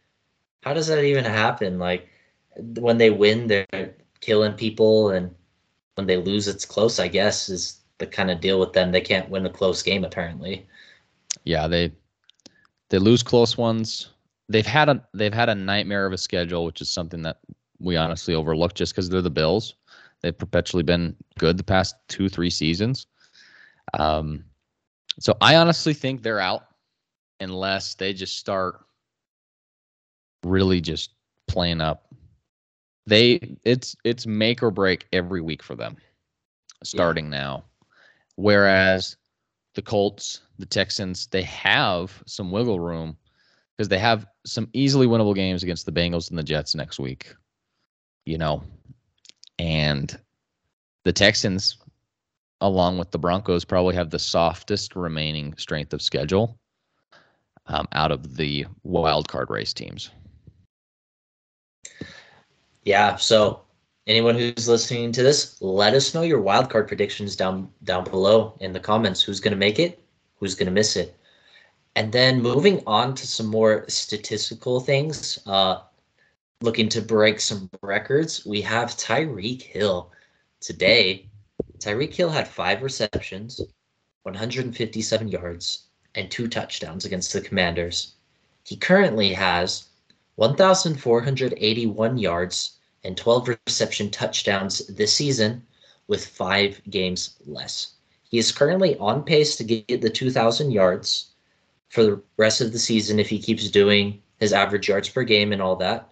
How 0.63 0.73
does 0.73 0.87
that 0.87 1.05
even 1.05 1.23
happen? 1.23 1.79
Like, 1.79 2.09
when 2.57 2.97
they 2.97 3.09
win, 3.09 3.47
they're 3.47 3.95
killing 4.19 4.51
people, 4.51 5.11
and 5.11 5.33
when 5.95 6.07
they 6.07 6.17
lose, 6.17 6.49
it's 6.49 6.65
close, 6.65 6.99
I 6.99 7.07
guess, 7.07 7.47
is 7.47 7.79
the 7.99 8.05
kind 8.05 8.29
of 8.29 8.41
deal 8.41 8.59
with 8.59 8.73
them. 8.73 8.91
They 8.91 8.99
can't 8.99 9.29
win 9.29 9.45
a 9.45 9.49
close 9.49 9.81
game, 9.81 10.03
apparently. 10.03 10.67
Yeah, 11.45 11.69
they 11.69 11.93
they 12.89 12.99
lose 12.99 13.23
close 13.23 13.57
ones. 13.57 14.09
They've 14.49 14.65
had 14.65 14.89
a 14.89 15.03
they've 15.13 15.33
had 15.33 15.49
a 15.49 15.55
nightmare 15.55 16.05
of 16.05 16.13
a 16.13 16.17
schedule, 16.17 16.65
which 16.65 16.81
is 16.81 16.89
something 16.89 17.21
that 17.23 17.37
we 17.79 17.95
honestly 17.95 18.35
overlook 18.35 18.73
just 18.73 18.93
because 18.93 19.09
they're 19.09 19.21
the 19.21 19.29
Bills. 19.29 19.75
They've 20.21 20.37
perpetually 20.37 20.83
been 20.83 21.15
good 21.37 21.57
the 21.57 21.63
past 21.63 21.95
two, 22.07 22.29
three 22.29 22.49
seasons. 22.49 23.07
Um, 23.97 24.45
so 25.19 25.35
I 25.41 25.57
honestly 25.57 25.93
think 25.93 26.23
they're 26.23 26.39
out 26.39 26.65
unless 27.39 27.95
they 27.95 28.13
just 28.13 28.37
start 28.37 28.79
really 30.43 30.81
just 30.81 31.11
playing 31.47 31.81
up. 31.81 32.07
They 33.05 33.57
it's 33.65 33.95
it's 34.03 34.25
make 34.25 34.63
or 34.63 34.71
break 34.71 35.07
every 35.11 35.41
week 35.41 35.61
for 35.61 35.75
them 35.75 35.97
starting 36.83 37.29
now. 37.29 37.65
Whereas 38.35 39.17
the 39.75 39.81
Colts, 39.81 40.41
the 40.59 40.65
Texans, 40.65 41.27
they 41.27 41.43
have 41.43 42.21
some 42.25 42.51
wiggle 42.51 42.79
room 42.79 43.17
because 43.75 43.89
they 43.89 43.99
have 43.99 44.27
some 44.45 44.69
easily 44.73 45.07
winnable 45.07 45.35
games 45.35 45.63
against 45.63 45.85
the 45.85 45.91
Bengals 45.91 46.29
and 46.29 46.37
the 46.37 46.43
Jets 46.43 46.75
next 46.75 46.99
week. 46.99 47.33
You 48.25 48.37
know, 48.37 48.63
and 49.59 50.17
the 51.03 51.11
Texans, 51.11 51.77
along 52.61 52.97
with 52.97 53.11
the 53.11 53.19
Broncos, 53.19 53.65
probably 53.65 53.95
have 53.95 54.09
the 54.09 54.19
softest 54.19 54.95
remaining 54.95 55.55
strength 55.57 55.93
of 55.93 56.01
schedule 56.01 56.57
um, 57.67 57.87
out 57.93 58.11
of 58.11 58.37
the 58.37 58.65
wild 58.83 59.27
card 59.27 59.49
race 59.49 59.73
teams. 59.73 60.11
Yeah. 62.83 63.15
So 63.15 63.61
anyone 64.07 64.35
who's 64.35 64.67
listening 64.67 65.11
to 65.13 65.23
this, 65.23 65.61
let 65.61 65.93
us 65.93 66.13
know 66.13 66.21
your 66.21 66.41
wild 66.41 66.69
card 66.69 66.87
predictions 66.87 67.35
down 67.35 67.69
down 67.83 68.03
below 68.03 68.57
in 68.59 68.73
the 68.73 68.79
comments. 68.79 69.21
Who's 69.21 69.39
going 69.39 69.53
to 69.53 69.57
make 69.57 69.79
it? 69.79 70.03
Who's 70.37 70.55
going 70.55 70.67
to 70.67 70.71
miss 70.71 70.95
it? 70.95 71.17
And 71.95 72.11
then 72.11 72.41
moving 72.41 72.81
on 72.87 73.13
to 73.15 73.27
some 73.27 73.45
more 73.45 73.85
statistical 73.87 74.79
things, 74.79 75.39
uh, 75.45 75.81
looking 76.61 76.89
to 76.89 77.01
break 77.01 77.39
some 77.39 77.69
records, 77.81 78.45
we 78.45 78.61
have 78.61 78.97
Tyreek 78.97 79.61
Hill. 79.61 80.11
Today, 80.59 81.29
Tyreek 81.77 82.13
Hill 82.13 82.29
had 82.29 82.47
five 82.47 82.81
receptions, 82.81 83.61
157 84.23 85.27
yards, 85.27 85.83
and 86.15 86.31
two 86.31 86.47
touchdowns 86.47 87.05
against 87.05 87.31
the 87.31 87.41
Commanders. 87.41 88.13
He 88.63 88.75
currently 88.75 89.33
has 89.33 89.89
1,481 90.35 92.17
yards 92.17 92.79
and 93.03 93.17
12 93.17 93.57
reception 93.67 94.09
touchdowns 94.09 94.85
this 94.87 95.13
season 95.13 95.65
with 96.07 96.25
five 96.25 96.81
games 96.89 97.37
less. 97.45 97.93
He 98.23 98.37
is 98.37 98.51
currently 98.51 98.97
on 98.97 99.23
pace 99.23 99.55
to 99.57 99.63
get 99.63 100.01
the 100.01 100.09
2,000 100.09 100.71
yards 100.71 101.31
for 101.89 102.03
the 102.03 102.21
rest 102.37 102.61
of 102.61 102.71
the 102.71 102.79
season 102.79 103.19
if 103.19 103.29
he 103.29 103.39
keeps 103.39 103.69
doing 103.69 104.21
his 104.39 104.53
average 104.53 104.89
yards 104.89 105.09
per 105.09 105.23
game 105.23 105.53
and 105.53 105.61
all 105.61 105.75
that. 105.75 106.09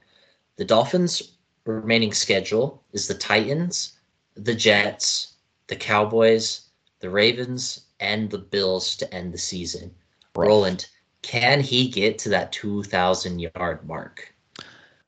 The 0.57 0.65
Dolphins' 0.65 1.33
remaining 1.65 2.13
schedule 2.13 2.83
is 2.93 3.07
the 3.07 3.15
Titans, 3.15 3.93
the 4.35 4.53
Jets, 4.53 5.33
the 5.67 5.75
Cowboys, 5.75 6.69
the 6.99 7.09
Ravens, 7.09 7.85
and 7.99 8.29
the 8.29 8.37
Bills 8.37 8.95
to 8.97 9.13
end 9.13 9.33
the 9.33 9.37
season. 9.37 9.93
Rough. 10.35 10.47
Rowland, 10.47 10.87
can 11.21 11.61
he 11.61 11.87
get 11.87 12.17
to 12.19 12.29
that 12.29 12.51
2,000 12.51 13.39
yard 13.39 13.87
mark? 13.87 14.33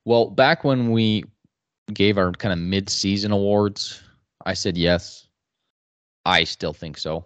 Well, 0.04 0.30
back 0.30 0.64
when 0.64 0.90
we 0.90 1.24
gave 1.92 2.18
our 2.18 2.32
kind 2.32 2.52
of 2.52 2.58
mid 2.58 2.88
season 2.88 3.32
awards, 3.32 4.02
I 4.44 4.54
said 4.54 4.76
yes. 4.76 5.26
I 6.24 6.44
still 6.44 6.72
think 6.72 6.98
so. 6.98 7.24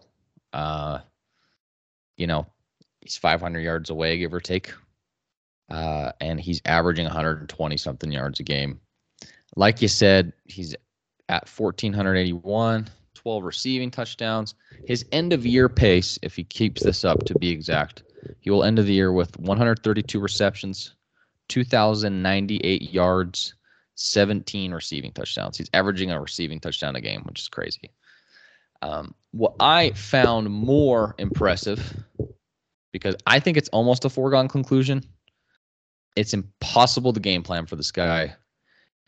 Uh, 0.52 0.98
you 2.16 2.26
know, 2.26 2.46
he's 3.00 3.16
500 3.16 3.60
yards 3.60 3.90
away, 3.90 4.18
give 4.18 4.34
or 4.34 4.40
take. 4.40 4.72
Uh, 5.70 6.12
and 6.20 6.40
he's 6.40 6.60
averaging 6.64 7.04
120 7.04 7.76
something 7.76 8.10
yards 8.10 8.40
a 8.40 8.42
game. 8.42 8.80
Like 9.56 9.82
you 9.82 9.88
said, 9.88 10.32
he's 10.44 10.74
at 11.28 11.48
1,481, 11.48 12.88
12 13.14 13.44
receiving 13.44 13.90
touchdowns. 13.90 14.54
His 14.86 15.04
end 15.12 15.32
of 15.32 15.46
year 15.46 15.68
pace, 15.68 16.18
if 16.22 16.34
he 16.34 16.44
keeps 16.44 16.82
this 16.82 17.04
up 17.04 17.24
to 17.24 17.38
be 17.38 17.50
exact, 17.50 18.02
he 18.40 18.50
will 18.50 18.64
end 18.64 18.78
of 18.78 18.86
the 18.86 18.94
year 18.94 19.12
with 19.12 19.38
132 19.38 20.18
receptions, 20.18 20.94
2,098 21.48 22.90
yards, 22.92 23.54
17 23.98 24.72
receiving 24.72 25.12
touchdowns. 25.12 25.58
He's 25.58 25.70
averaging 25.74 26.10
a 26.10 26.20
receiving 26.20 26.60
touchdown 26.60 26.96
a 26.96 27.00
game, 27.00 27.22
which 27.24 27.40
is 27.40 27.48
crazy. 27.48 27.90
Um, 28.80 29.14
what 29.32 29.54
I 29.58 29.90
found 29.90 30.50
more 30.50 31.16
impressive, 31.18 32.04
because 32.92 33.16
I 33.26 33.40
think 33.40 33.56
it's 33.56 33.68
almost 33.70 34.04
a 34.04 34.08
foregone 34.08 34.48
conclusion, 34.48 35.04
it's 36.14 36.32
impossible 36.32 37.12
to 37.12 37.20
game 37.20 37.42
plan 37.42 37.66
for 37.66 37.74
this 37.74 37.90
guy, 37.90 38.36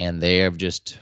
and 0.01 0.21
they 0.21 0.39
have 0.39 0.57
just 0.57 0.99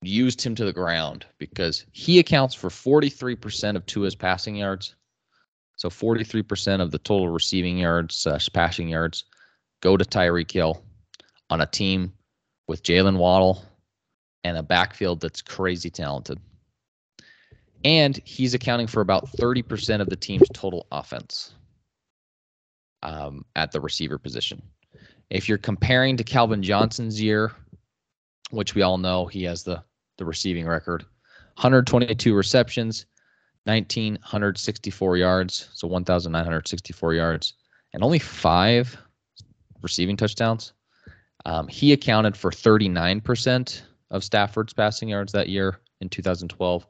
used 0.00 0.40
him 0.40 0.54
to 0.54 0.64
the 0.64 0.72
ground 0.72 1.26
because 1.36 1.84
he 1.92 2.18
accounts 2.18 2.54
for 2.54 2.70
43% 2.70 3.76
of 3.76 3.84
Tua's 3.84 4.14
passing 4.14 4.56
yards. 4.56 4.94
So 5.76 5.90
43% 5.90 6.80
of 6.80 6.90
the 6.90 6.98
total 6.98 7.28
receiving 7.28 7.78
yards, 7.78 8.26
passing 8.52 8.88
yards, 8.88 9.24
go 9.80 9.96
to 9.96 10.04
Tyreek 10.04 10.50
Hill 10.50 10.82
on 11.50 11.60
a 11.60 11.66
team 11.66 12.12
with 12.66 12.82
Jaylen 12.82 13.16
Waddle 13.16 13.64
and 14.44 14.56
a 14.56 14.62
backfield 14.62 15.20
that's 15.20 15.42
crazy 15.42 15.90
talented. 15.90 16.38
And 17.84 18.20
he's 18.24 18.54
accounting 18.54 18.86
for 18.86 19.00
about 19.00 19.30
30% 19.32 20.00
of 20.00 20.08
the 20.08 20.16
team's 20.16 20.48
total 20.52 20.86
offense 20.90 21.54
um, 23.02 23.44
at 23.56 23.72
the 23.72 23.80
receiver 23.80 24.18
position. 24.18 24.60
If 25.30 25.48
you're 25.48 25.58
comparing 25.58 26.16
to 26.16 26.24
Calvin 26.24 26.62
Johnson's 26.62 27.20
year, 27.20 27.52
which 28.50 28.74
we 28.74 28.82
all 28.82 28.98
know 28.98 29.26
he 29.26 29.44
has 29.44 29.62
the, 29.62 29.82
the 30.16 30.24
receiving 30.24 30.66
record, 30.66 31.02
122 31.56 32.34
receptions, 32.34 33.06
1,964 33.64 35.16
yards, 35.16 35.68
so 35.74 35.86
1,964 35.86 37.14
yards, 37.14 37.54
and 37.92 38.02
only 38.02 38.18
five 38.18 38.96
receiving 39.82 40.16
touchdowns. 40.16 40.72
Um, 41.48 41.66
he 41.66 41.94
accounted 41.94 42.36
for 42.36 42.50
39% 42.50 43.80
of 44.10 44.22
Stafford's 44.22 44.74
passing 44.74 45.08
yards 45.08 45.32
that 45.32 45.48
year 45.48 45.80
in 46.02 46.10
2012 46.10 46.86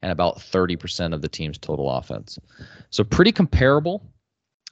and 0.00 0.10
about 0.10 0.38
30% 0.38 1.12
of 1.12 1.20
the 1.20 1.28
team's 1.28 1.58
total 1.58 1.90
offense. 1.90 2.38
So 2.88 3.04
pretty 3.04 3.32
comparable. 3.32 4.10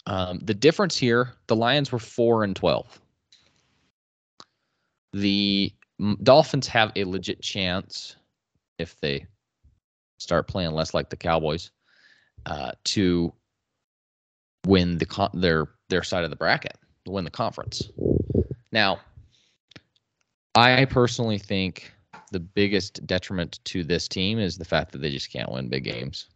Um, 0.07 0.39
the 0.39 0.55
difference 0.55 0.97
here, 0.97 1.35
the 1.49 1.57
Lions 1.57 1.93
were 1.93 1.99
4 1.99 2.45
and 2.45 2.57
12. 2.57 2.99
The 5.13 5.71
Dolphins 6.23 6.67
have 6.69 6.93
a 6.97 7.05
legit 7.05 7.43
chance 7.43 8.17
if 8.79 8.99
they 9.01 9.27
start 10.17 10.49
playing 10.49 10.71
less 10.71 10.95
like 10.95 11.11
the 11.11 11.17
Cowboys 11.17 11.73
uh, 12.47 12.73
to 12.85 13.35
win 14.65 14.97
the 14.97 15.07
con- 15.07 15.31
their 15.35 15.69
their 15.91 16.03
side 16.03 16.25
of 16.25 16.31
the 16.31 16.37
bracket, 16.37 16.79
win 17.07 17.25
the 17.25 17.31
conference. 17.31 17.91
Now, 18.73 19.01
I 20.57 20.87
personally 20.87 21.39
think 21.39 21.93
the 22.33 22.41
biggest 22.41 23.07
detriment 23.07 23.61
to 23.67 23.85
this 23.85 24.09
team 24.09 24.39
is 24.39 24.57
the 24.57 24.65
fact 24.65 24.91
that 24.93 24.99
they 24.99 25.11
just 25.11 25.31
can't 25.31 25.53
win 25.53 25.69
big 25.69 25.85
games, 25.85 26.29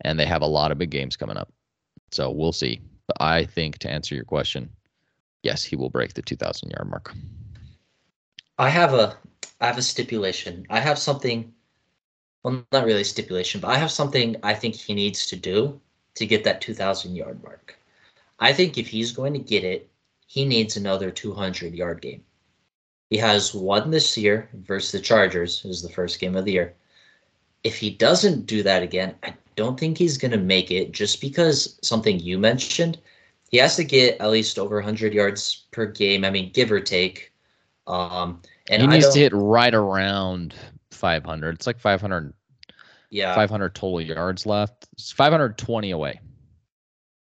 and 0.00 0.18
they 0.18 0.24
have 0.24 0.40
a 0.40 0.46
lot 0.46 0.72
of 0.72 0.78
big 0.78 0.90
games 0.90 1.16
coming 1.16 1.36
up. 1.36 1.52
So 2.12 2.30
we'll 2.30 2.52
see. 2.52 2.80
But 3.06 3.18
I 3.20 3.44
think 3.44 3.78
to 3.78 3.90
answer 3.90 4.14
your 4.14 4.24
question, 4.24 4.70
yes, 5.42 5.62
he 5.62 5.76
will 5.76 5.90
break 5.90 6.14
the 6.14 6.22
2,000 6.22 6.70
yard 6.70 6.88
mark. 6.88 7.14
I 8.58 8.70
have 8.70 8.94
a 8.94 9.16
I 9.60 9.66
have 9.66 9.78
a 9.78 9.82
stipulation. 9.82 10.66
I 10.70 10.80
have 10.80 10.98
something 10.98 11.52
well, 12.42 12.64
not 12.72 12.86
really 12.86 13.04
stipulation, 13.04 13.60
but 13.60 13.68
I 13.68 13.76
have 13.76 13.90
something 13.90 14.36
I 14.42 14.54
think 14.54 14.74
he 14.74 14.94
needs 14.94 15.26
to 15.26 15.36
do 15.36 15.78
to 16.14 16.24
get 16.24 16.42
that 16.44 16.62
2,000 16.62 17.14
yard 17.14 17.42
mark. 17.42 17.78
I 18.38 18.54
think 18.54 18.78
if 18.78 18.88
he's 18.88 19.12
going 19.12 19.34
to 19.34 19.38
get 19.38 19.62
it, 19.62 19.90
he 20.26 20.46
needs 20.46 20.78
another 20.78 21.10
200 21.10 21.74
yard 21.74 22.00
game. 22.00 22.24
He 23.10 23.16
has 23.16 23.52
one 23.52 23.90
this 23.90 24.16
year 24.16 24.48
versus 24.54 24.92
the 24.92 25.00
Chargers, 25.00 25.64
is 25.64 25.82
the 25.82 25.90
first 25.90 26.20
game 26.20 26.36
of 26.36 26.44
the 26.44 26.52
year. 26.52 26.74
If 27.64 27.76
he 27.76 27.90
doesn't 27.90 28.46
do 28.46 28.62
that 28.62 28.84
again, 28.84 29.16
I 29.24 29.34
don't 29.56 29.78
think 29.78 29.98
he's 29.98 30.16
going 30.16 30.30
to 30.30 30.38
make 30.38 30.70
it 30.70 30.92
just 30.92 31.20
because 31.20 31.78
something 31.82 32.20
you 32.20 32.38
mentioned. 32.38 32.98
He 33.50 33.56
has 33.58 33.74
to 33.76 33.84
get 33.84 34.20
at 34.20 34.30
least 34.30 34.60
over 34.60 34.76
100 34.76 35.12
yards 35.12 35.66
per 35.72 35.86
game. 35.86 36.24
I 36.24 36.30
mean, 36.30 36.52
give 36.52 36.70
or 36.70 36.80
take. 36.80 37.32
Um, 37.88 38.40
and 38.70 38.80
he 38.80 38.86
needs 38.86 39.12
to 39.12 39.18
hit 39.18 39.32
right 39.34 39.74
around 39.74 40.54
500. 40.92 41.56
It's 41.56 41.66
like 41.66 41.80
500. 41.80 42.32
Yeah. 43.10 43.34
500 43.34 43.74
total 43.74 44.00
yards 44.00 44.46
left. 44.46 44.86
It's 44.92 45.10
520 45.10 45.90
away. 45.90 46.20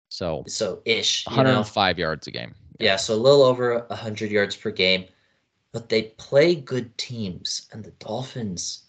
So 0.09 0.43
so 0.47 0.81
ish. 0.83 1.25
105 1.27 1.97
know? 1.97 2.01
yards 2.01 2.27
a 2.27 2.31
game. 2.31 2.53
Yeah. 2.79 2.91
yeah, 2.91 2.95
so 2.97 3.15
a 3.15 3.15
little 3.15 3.43
over 3.43 3.85
100 3.87 4.29
yards 4.29 4.55
per 4.55 4.69
game. 4.69 5.05
But 5.71 5.89
they 5.89 6.03
play 6.17 6.55
good 6.55 6.97
teams, 6.97 7.67
and 7.71 7.83
the 7.83 7.91
Dolphins 7.91 8.83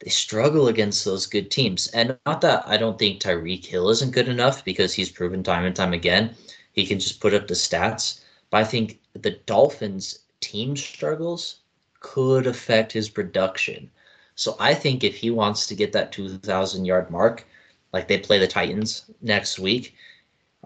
they 0.00 0.10
struggle 0.10 0.66
against 0.66 1.04
those 1.04 1.26
good 1.26 1.50
teams. 1.50 1.86
And 1.88 2.18
not 2.26 2.40
that 2.40 2.66
I 2.66 2.76
don't 2.76 2.98
think 2.98 3.20
Tyreek 3.20 3.64
Hill 3.64 3.88
isn't 3.88 4.10
good 4.10 4.28
enough 4.28 4.64
because 4.64 4.92
he's 4.92 5.12
proven 5.12 5.42
time 5.44 5.64
and 5.64 5.76
time 5.76 5.92
again 5.92 6.34
he 6.72 6.86
can 6.86 6.98
just 6.98 7.20
put 7.20 7.34
up 7.34 7.46
the 7.46 7.54
stats. 7.54 8.20
But 8.50 8.58
I 8.58 8.64
think 8.64 9.00
the 9.14 9.38
Dolphins 9.46 10.20
team 10.40 10.76
struggles 10.76 11.60
could 12.00 12.46
affect 12.46 12.92
his 12.92 13.08
production. 13.08 13.90
So 14.34 14.56
I 14.58 14.74
think 14.74 15.04
if 15.04 15.14
he 15.14 15.30
wants 15.30 15.66
to 15.66 15.74
get 15.74 15.92
that 15.92 16.12
2,000 16.12 16.84
yard 16.84 17.10
mark, 17.10 17.46
like 17.92 18.08
they 18.08 18.18
play 18.18 18.38
the 18.38 18.48
Titans 18.48 19.10
next 19.20 19.58
week, 19.58 19.94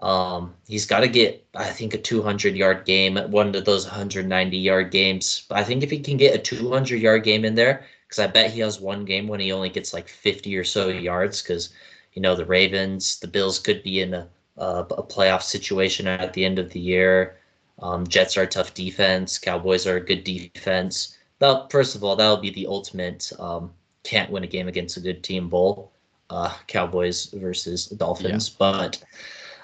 um, 0.01 0.53
he's 0.67 0.85
got 0.85 0.99
to 1.01 1.07
get, 1.07 1.45
I 1.55 1.69
think, 1.69 1.93
a 1.93 1.97
200 1.97 2.55
yard 2.55 2.85
game, 2.85 3.17
one 3.31 3.55
of 3.55 3.65
those 3.65 3.85
190 3.85 4.57
yard 4.57 4.91
games. 4.91 5.45
But 5.49 5.59
I 5.59 5.63
think 5.63 5.83
if 5.83 5.91
he 5.91 5.99
can 5.99 6.17
get 6.17 6.35
a 6.35 6.39
200 6.39 7.01
yard 7.01 7.23
game 7.23 7.45
in 7.45 7.55
there, 7.55 7.85
because 8.07 8.19
I 8.19 8.27
bet 8.27 8.51
he 8.51 8.59
has 8.61 8.79
one 8.79 9.05
game 9.05 9.27
when 9.27 9.39
he 9.39 9.51
only 9.51 9.69
gets 9.69 9.93
like 9.93 10.07
50 10.07 10.55
or 10.55 10.63
so 10.63 10.87
yards, 10.87 11.41
because, 11.41 11.69
you 12.13 12.21
know, 12.21 12.35
the 12.35 12.45
Ravens, 12.45 13.19
the 13.19 13.27
Bills 13.27 13.59
could 13.59 13.83
be 13.83 14.01
in 14.01 14.13
a, 14.13 14.27
a, 14.57 14.79
a 14.79 15.03
playoff 15.03 15.41
situation 15.41 16.07
at 16.07 16.33
the 16.33 16.45
end 16.45 16.59
of 16.59 16.71
the 16.71 16.79
year. 16.79 17.37
Um, 17.79 18.07
Jets 18.07 18.37
are 18.37 18.43
a 18.43 18.47
tough 18.47 18.73
defense. 18.73 19.37
Cowboys 19.37 19.85
are 19.85 19.97
a 19.97 20.05
good 20.05 20.23
defense 20.23 21.17
that 21.39 21.71
first 21.71 21.95
of 21.95 22.03
all, 22.03 22.15
that'll 22.15 22.37
be 22.37 22.49
the 22.49 22.67
ultimate 22.67 23.31
um, 23.39 23.71
can't 24.03 24.31
win 24.31 24.43
a 24.43 24.47
game 24.47 24.67
against 24.67 24.97
a 24.97 25.01
good 25.01 25.23
team 25.23 25.49
bowl, 25.49 25.91
uh, 26.29 26.53
Cowboys 26.67 27.25
versus 27.27 27.87
Dolphins. 27.87 28.49
Yeah. 28.49 28.55
But 28.59 29.03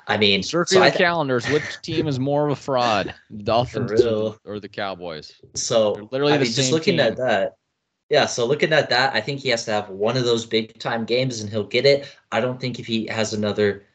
I 0.08 0.18
mean, 0.18 0.44
circle 0.44 0.82
so 0.82 0.89
the 0.89 0.92
calendars. 0.92 1.48
Which 1.50 1.63
team 1.82 2.08
is 2.08 2.20
more 2.20 2.46
of 2.46 2.52
a 2.52 2.56
fraud, 2.56 3.13
Dolphins 3.44 4.04
or 4.46 4.60
the 4.60 4.70
Cowboys? 4.70 5.34
So 5.56 5.94
They're 5.94 6.04
literally, 6.04 6.34
I 6.34 6.38
mean, 6.38 6.52
just 6.52 6.72
looking 6.72 6.98
team. 6.98 7.06
at 7.06 7.18
that. 7.18 7.58
Yeah, 8.10 8.26
so 8.26 8.46
looking 8.46 8.74
at 8.74 8.89
that, 8.89 9.16
I 9.16 9.22
think 9.22 9.39
he 9.39 9.50
has 9.50 9.66
to 9.66 9.72
have 9.72 9.89
one 9.89 10.18
of 10.18 10.26
those 10.26 10.46
big 10.46 10.78
time 10.78 11.06
games 11.06 11.42
and 11.42 11.50
he'll 11.50 11.63
get 11.63 11.86
it. 11.86 12.16
I 12.32 12.42
don't 12.42 12.60
think 12.60 12.80
if 12.80 12.86
he 12.86 13.08
has 13.08 13.34
another 13.34 13.86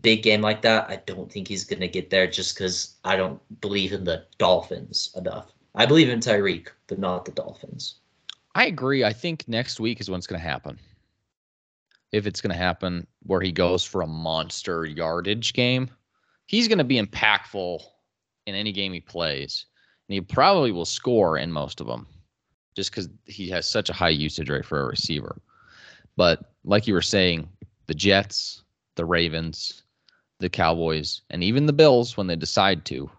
big 0.00 0.22
game 0.22 0.40
like 0.40 0.62
that, 0.62 0.88
I 0.88 0.96
don't 1.06 1.30
think 1.30 1.48
he's 1.48 1.64
going 1.64 1.80
to 1.80 1.88
get 1.88 2.10
there 2.10 2.26
just 2.26 2.56
because 2.56 2.96
I 3.04 3.16
don't 3.16 3.40
believe 3.60 3.92
in 3.92 4.04
the 4.04 4.24
Dolphins 4.38 5.12
enough. 5.16 5.52
I 5.74 5.86
believe 5.86 6.08
in 6.08 6.18
Tyreek, 6.20 6.68
but 6.86 6.98
not 6.98 7.24
the 7.24 7.32
Dolphins. 7.32 7.96
I 8.54 8.66
agree. 8.66 9.04
I 9.04 9.12
think 9.12 9.46
next 9.46 9.78
week 9.78 10.00
is 10.00 10.10
when 10.10 10.18
it's 10.18 10.26
going 10.26 10.40
to 10.40 10.48
happen. 10.48 10.78
If 12.12 12.26
it's 12.26 12.40
going 12.40 12.52
to 12.52 12.58
happen 12.58 13.06
where 13.22 13.40
he 13.40 13.52
goes 13.52 13.84
for 13.84 14.02
a 14.02 14.06
monster 14.06 14.84
yardage 14.84 15.52
game, 15.52 15.90
he's 16.46 16.68
going 16.68 16.78
to 16.78 16.84
be 16.84 17.00
impactful 17.00 17.82
in 18.46 18.54
any 18.54 18.72
game 18.72 18.92
he 18.92 19.00
plays. 19.00 19.66
And 20.08 20.14
he 20.14 20.20
probably 20.20 20.72
will 20.72 20.86
score 20.86 21.36
in 21.36 21.52
most 21.52 21.80
of 21.80 21.86
them 21.86 22.06
just 22.74 22.90
because 22.90 23.08
he 23.26 23.48
has 23.50 23.68
such 23.68 23.90
a 23.90 23.92
high 23.92 24.08
usage 24.08 24.48
rate 24.48 24.64
for 24.64 24.80
a 24.80 24.86
receiver. 24.86 25.42
But 26.16 26.52
like 26.64 26.86
you 26.86 26.94
were 26.94 27.02
saying, 27.02 27.48
the 27.88 27.94
Jets, 27.94 28.62
the 28.94 29.04
Ravens, 29.04 29.82
the 30.38 30.48
Cowboys, 30.48 31.22
and 31.30 31.42
even 31.42 31.66
the 31.66 31.72
Bills, 31.72 32.16
when 32.16 32.28
they 32.28 32.36
decide 32.36 32.84
to, 32.86 33.10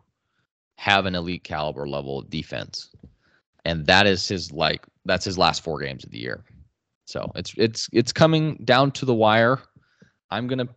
have 0.78 1.06
an 1.06 1.14
elite 1.14 1.44
caliber 1.44 1.86
level 1.88 2.20
of 2.20 2.30
defense. 2.30 2.96
And 3.66 3.86
that 3.88 4.08
is 4.08 4.26
his 4.28 4.54
like 4.54 4.86
that's 5.04 5.26
his 5.26 5.38
last 5.38 5.62
four 5.62 5.82
games 5.82 6.06
of 6.06 6.12
the 6.12 6.20
year. 6.20 6.46
So 7.10 7.32
it's 7.34 7.56
it's 7.58 7.90
it's 7.92 8.14
coming 8.14 8.56
down 8.66 8.92
to 8.92 9.06
the 9.06 9.16
wire. 9.16 9.60
I'm 10.30 10.46
gonna 10.46 10.68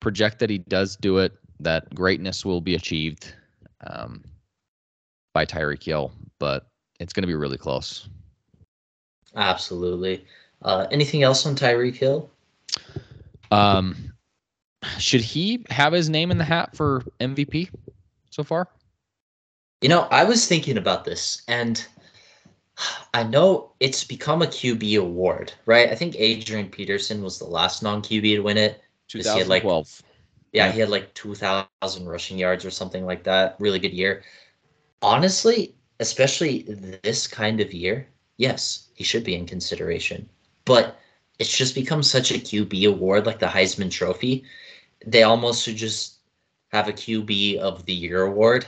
project 0.00 0.40
that 0.40 0.50
he 0.50 0.58
does 0.58 0.96
do 0.96 1.18
it. 1.18 1.32
That 1.60 1.94
greatness 1.94 2.44
will 2.44 2.60
be 2.60 2.74
achieved 2.74 3.32
um, 3.86 4.24
by 5.32 5.46
Tyreek 5.46 5.84
Hill, 5.84 6.10
but 6.40 6.66
it's 6.98 7.12
gonna 7.12 7.28
be 7.28 7.36
really 7.36 7.56
close. 7.56 8.08
Absolutely. 9.36 10.26
Uh, 10.62 10.88
anything 10.90 11.22
else 11.22 11.46
on 11.46 11.54
Tyreek 11.54 11.94
Hill? 11.94 12.28
Um, 13.52 14.12
should 14.98 15.20
he 15.20 15.64
have 15.70 15.92
his 15.92 16.10
name 16.10 16.32
in 16.32 16.38
the 16.38 16.44
hat 16.44 16.74
for 16.74 17.04
MVP 17.20 17.70
so 18.30 18.42
far? 18.42 18.66
You 19.82 19.88
know, 19.88 20.08
I 20.10 20.24
was 20.24 20.48
thinking 20.48 20.76
about 20.76 21.04
this, 21.04 21.42
and 21.46 21.86
I 23.14 23.22
know 23.22 23.72
it's 23.80 24.04
become 24.04 24.42
a 24.42 24.46
QB 24.46 24.98
award, 24.98 25.52
right? 25.66 25.90
I 25.90 25.94
think 25.94 26.16
Adrian 26.18 26.68
Peterson 26.68 27.22
was 27.22 27.38
the 27.38 27.44
last 27.44 27.82
non 27.82 28.02
QB 28.02 28.36
to 28.36 28.40
win 28.40 28.58
it. 28.58 28.82
2012. 29.08 30.02
Like, 30.02 30.12
yeah, 30.52 30.70
he 30.70 30.80
had 30.80 30.88
like 30.88 31.12
2,000 31.14 32.06
rushing 32.06 32.38
yards 32.38 32.64
or 32.64 32.70
something 32.70 33.04
like 33.04 33.24
that. 33.24 33.56
Really 33.58 33.78
good 33.78 33.92
year. 33.92 34.22
Honestly, 35.02 35.74
especially 36.00 36.62
this 37.02 37.26
kind 37.26 37.60
of 37.60 37.72
year, 37.72 38.06
yes, 38.36 38.88
he 38.94 39.04
should 39.04 39.24
be 39.24 39.34
in 39.34 39.46
consideration. 39.46 40.28
But 40.64 40.98
it's 41.38 41.56
just 41.56 41.74
become 41.74 42.02
such 42.02 42.30
a 42.30 42.34
QB 42.38 42.88
award, 42.88 43.26
like 43.26 43.38
the 43.38 43.46
Heisman 43.46 43.90
Trophy. 43.90 44.44
They 45.04 45.24
almost 45.24 45.64
should 45.64 45.76
just 45.76 46.18
have 46.68 46.88
a 46.88 46.92
QB 46.92 47.58
of 47.58 47.84
the 47.84 47.92
year 47.92 48.22
award 48.22 48.66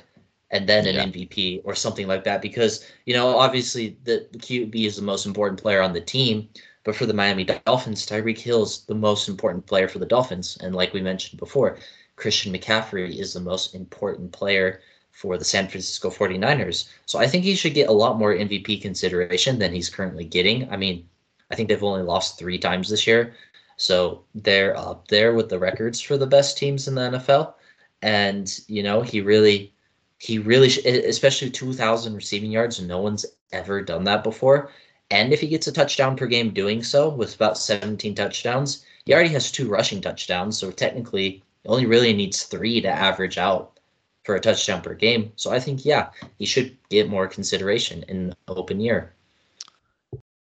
and 0.54 0.68
then 0.68 0.86
an 0.86 0.94
yeah. 0.94 1.04
MVP 1.04 1.60
or 1.64 1.74
something 1.74 2.06
like 2.06 2.24
that. 2.24 2.40
Because, 2.40 2.86
you 3.04 3.12
know, 3.12 3.36
obviously 3.36 3.98
the, 4.04 4.26
the 4.30 4.38
QB 4.38 4.74
is 4.86 4.96
the 4.96 5.02
most 5.02 5.26
important 5.26 5.60
player 5.60 5.82
on 5.82 5.92
the 5.92 6.00
team. 6.00 6.48
But 6.84 6.94
for 6.94 7.06
the 7.06 7.14
Miami 7.14 7.44
Dolphins, 7.44 8.06
Tyreek 8.06 8.38
Hill's 8.38 8.84
the 8.84 8.94
most 8.94 9.28
important 9.28 9.66
player 9.66 9.88
for 9.88 9.98
the 9.98 10.06
Dolphins. 10.06 10.56
And 10.60 10.74
like 10.74 10.92
we 10.92 11.00
mentioned 11.00 11.40
before, 11.40 11.78
Christian 12.16 12.52
McCaffrey 12.52 13.18
is 13.18 13.34
the 13.34 13.40
most 13.40 13.74
important 13.74 14.32
player 14.32 14.80
for 15.10 15.36
the 15.38 15.44
San 15.44 15.66
Francisco 15.66 16.10
49ers. 16.10 16.88
So 17.06 17.18
I 17.18 17.26
think 17.26 17.42
he 17.42 17.56
should 17.56 17.74
get 17.74 17.88
a 17.88 17.92
lot 17.92 18.18
more 18.18 18.34
MVP 18.34 18.80
consideration 18.80 19.58
than 19.58 19.72
he's 19.72 19.90
currently 19.90 20.24
getting. 20.24 20.70
I 20.70 20.76
mean, 20.76 21.08
I 21.50 21.56
think 21.56 21.68
they've 21.68 21.82
only 21.82 22.02
lost 22.02 22.38
three 22.38 22.58
times 22.58 22.88
this 22.88 23.06
year. 23.06 23.34
So 23.76 24.24
they're 24.34 24.76
up 24.76 25.08
there 25.08 25.34
with 25.34 25.48
the 25.48 25.58
records 25.58 26.00
for 26.00 26.16
the 26.16 26.26
best 26.26 26.58
teams 26.58 26.86
in 26.86 26.94
the 26.94 27.10
NFL. 27.18 27.54
And, 28.02 28.60
you 28.68 28.82
know, 28.82 29.02
he 29.02 29.20
really, 29.20 29.73
he 30.18 30.38
really, 30.38 30.68
especially 30.68 31.50
2,000 31.50 32.14
receiving 32.14 32.50
yards, 32.50 32.81
no 32.81 33.00
one's 33.00 33.27
ever 33.53 33.83
done 33.83 34.05
that 34.05 34.24
before. 34.24 34.70
And 35.11 35.33
if 35.33 35.40
he 35.40 35.48
gets 35.48 35.66
a 35.66 35.72
touchdown 35.72 36.16
per 36.16 36.27
game 36.27 36.53
doing 36.53 36.83
so 36.83 37.09
with 37.09 37.35
about 37.35 37.59
17 37.59 38.14
touchdowns, 38.14 38.85
he 39.05 39.12
already 39.12 39.31
has 39.31 39.53
two 39.53 39.68
rushing 39.68 40.00
touchdowns. 40.00 40.59
So 40.59 40.70
technically, 40.70 41.42
only 41.66 41.87
really 41.87 42.12
needs 42.12 42.44
three 42.44 42.81
to 42.81 42.88
average 42.88 43.38
out 43.38 43.79
for 44.24 44.35
a 44.35 44.40
touchdown 44.40 44.81
per 44.81 44.94
game. 44.94 45.33
So 45.37 45.50
I 45.50 45.61
think, 45.61 45.85
yeah, 45.85 46.11
he 46.38 46.46
should 46.46 46.77
get 46.88 47.11
more 47.11 47.29
consideration 47.29 48.05
in 48.09 48.35
open 48.48 48.81
year 48.81 49.14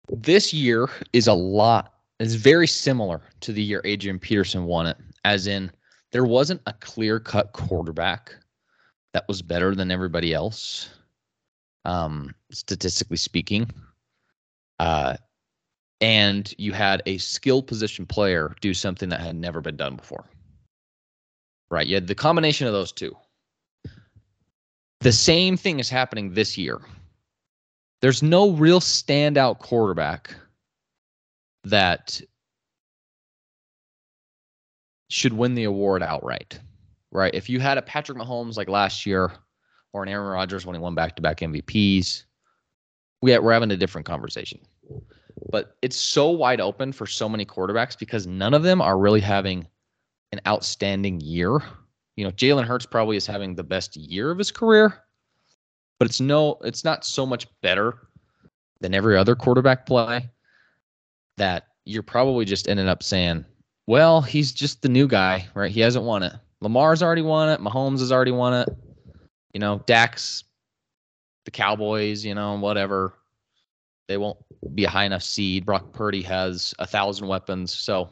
this 0.09 0.53
year 0.53 0.89
is 1.13 1.27
a 1.27 1.33
lot 1.33 1.95
It's 2.19 2.35
very 2.35 2.67
similar 2.67 3.21
to 3.41 3.53
the 3.53 3.63
year 3.63 3.83
Adrian 3.85 4.19
Peterson 4.19 4.65
won 4.65 4.87
it, 4.87 4.97
as 5.25 5.47
in 5.47 5.71
there 6.13 6.25
wasn't 6.25 6.63
a 6.67 6.73
clear 6.73 7.21
cut 7.21 7.53
quarterback 7.53 8.35
that 9.17 9.27
was 9.29 9.41
better 9.41 9.75
than 9.75 9.91
everybody 9.91 10.35
else, 10.35 10.91
um, 11.87 12.35
statistically 12.53 13.17
speaking. 13.17 13.71
Uh, 14.79 15.17
and 16.03 16.53
you 16.59 16.75
had 16.75 17.03
a 17.07 17.17
skill 17.17 17.63
position 17.63 18.05
player 18.05 18.55
do 18.61 18.75
something 18.75 19.09
that 19.09 19.21
had 19.21 19.35
never 19.35 19.63
been 19.63 19.75
done 19.75 19.97
before. 19.97 20.27
Right. 21.71 21.87
You 21.87 21.95
had 21.95 22.09
the 22.09 22.15
combination 22.15 22.67
of 22.67 22.75
those 22.75 22.93
two. 22.93 23.17
The 25.01 25.13
same 25.13 25.57
thing 25.57 25.81
is 25.81 25.89
happening 25.89 26.35
this 26.35 26.59
year 26.59 26.83
there's 28.03 28.23
no 28.23 28.51
real 28.51 28.81
standout 28.81 29.61
quarterback 29.61 30.37
that 31.65 32.21
should 35.09 35.33
win 35.33 35.55
the 35.55 35.65
award 35.65 36.03
outright, 36.03 36.61
right? 37.17 37.35
If 37.35 37.49
you 37.49 37.59
had 37.59 37.79
a 37.79 37.83
Patrick 37.83 38.19
Mahomes 38.19 38.57
like 38.57 38.69
last 38.69 39.07
year 39.07 39.33
or 39.93 40.03
an 40.03 40.09
Aaron 40.09 40.29
Rodgers 40.29 40.67
when 40.67 40.77
he 40.77 40.81
won 40.81 40.95
back 40.95 41.17
to 41.17 41.23
back 41.23 41.39
MVPs, 41.39 42.25
we 43.23 43.31
had, 43.31 43.43
we're 43.43 43.55
having 43.55 43.71
a 43.71 43.77
different 43.77 44.07
conversation. 44.07 44.61
But 45.51 45.77
it's 45.81 45.97
so 45.97 46.31
wide 46.31 46.61
open 46.61 46.93
for 46.93 47.07
so 47.07 47.29
many 47.29 47.47
quarterbacks 47.47 47.99
because 47.99 48.27
none 48.27 48.53
of 48.53 48.63
them 48.63 48.83
are 48.83 48.99
really 48.99 49.21
having 49.21 49.67
an 50.33 50.41
outstanding 50.47 51.21
year. 51.21 51.59
You 52.17 52.25
know, 52.25 52.31
Jalen 52.33 52.65
Hurts 52.65 52.87
probably 52.87 53.17
is 53.17 53.27
having 53.27 53.55
the 53.55 53.65
best 53.65 53.97
year 53.97 54.31
of 54.31 54.39
his 54.39 54.51
career, 54.51 55.03
but 55.99 56.09
it's 56.09 56.21
no, 56.21 56.59
it's 56.65 56.85
not 56.85 57.05
so 57.05 57.25
much 57.25 57.47
better 57.63 58.09
than 58.81 58.95
every 58.95 59.17
other 59.17 59.35
quarterback 59.35 59.87
play 59.87 60.29
that 61.39 61.69
you're 61.87 62.03
probably 62.03 62.45
just 62.45 62.69
ending 62.69 62.89
up 62.89 63.03
saying, 63.03 63.45
well, 63.87 64.21
he's 64.21 64.53
just 64.53 64.83
the 64.83 64.89
new 64.89 65.07
guy, 65.07 65.47
right? 65.55 65.71
He 65.71 65.81
hasn't 65.81 66.05
won 66.05 66.23
it. 66.23 66.35
Lamar's 66.61 67.03
already 67.03 67.23
won 67.23 67.49
it. 67.49 67.61
Mahomes 67.61 68.01
has 68.01 68.13
already 68.13 68.33
won 68.33 68.55
it. 68.55 68.69
You 69.53 69.61
know, 69.61 69.83
Dax, 69.87 70.45
the 71.45 71.51
Cowboys, 71.51 72.25
you 72.25 72.35
know, 72.35 72.59
whatever. 72.59 73.15
They 74.09 74.17
won't 74.17 74.39
be 74.75 74.85
a 74.85 74.89
high 74.89 75.05
enough 75.05 75.23
seed. 75.23 75.67
Brock 75.67 75.93
Purdy 75.93 76.23
has 76.23 76.75
a 76.79 76.87
thousand 76.87 77.27
weapons. 77.27 77.73
So 77.73 78.09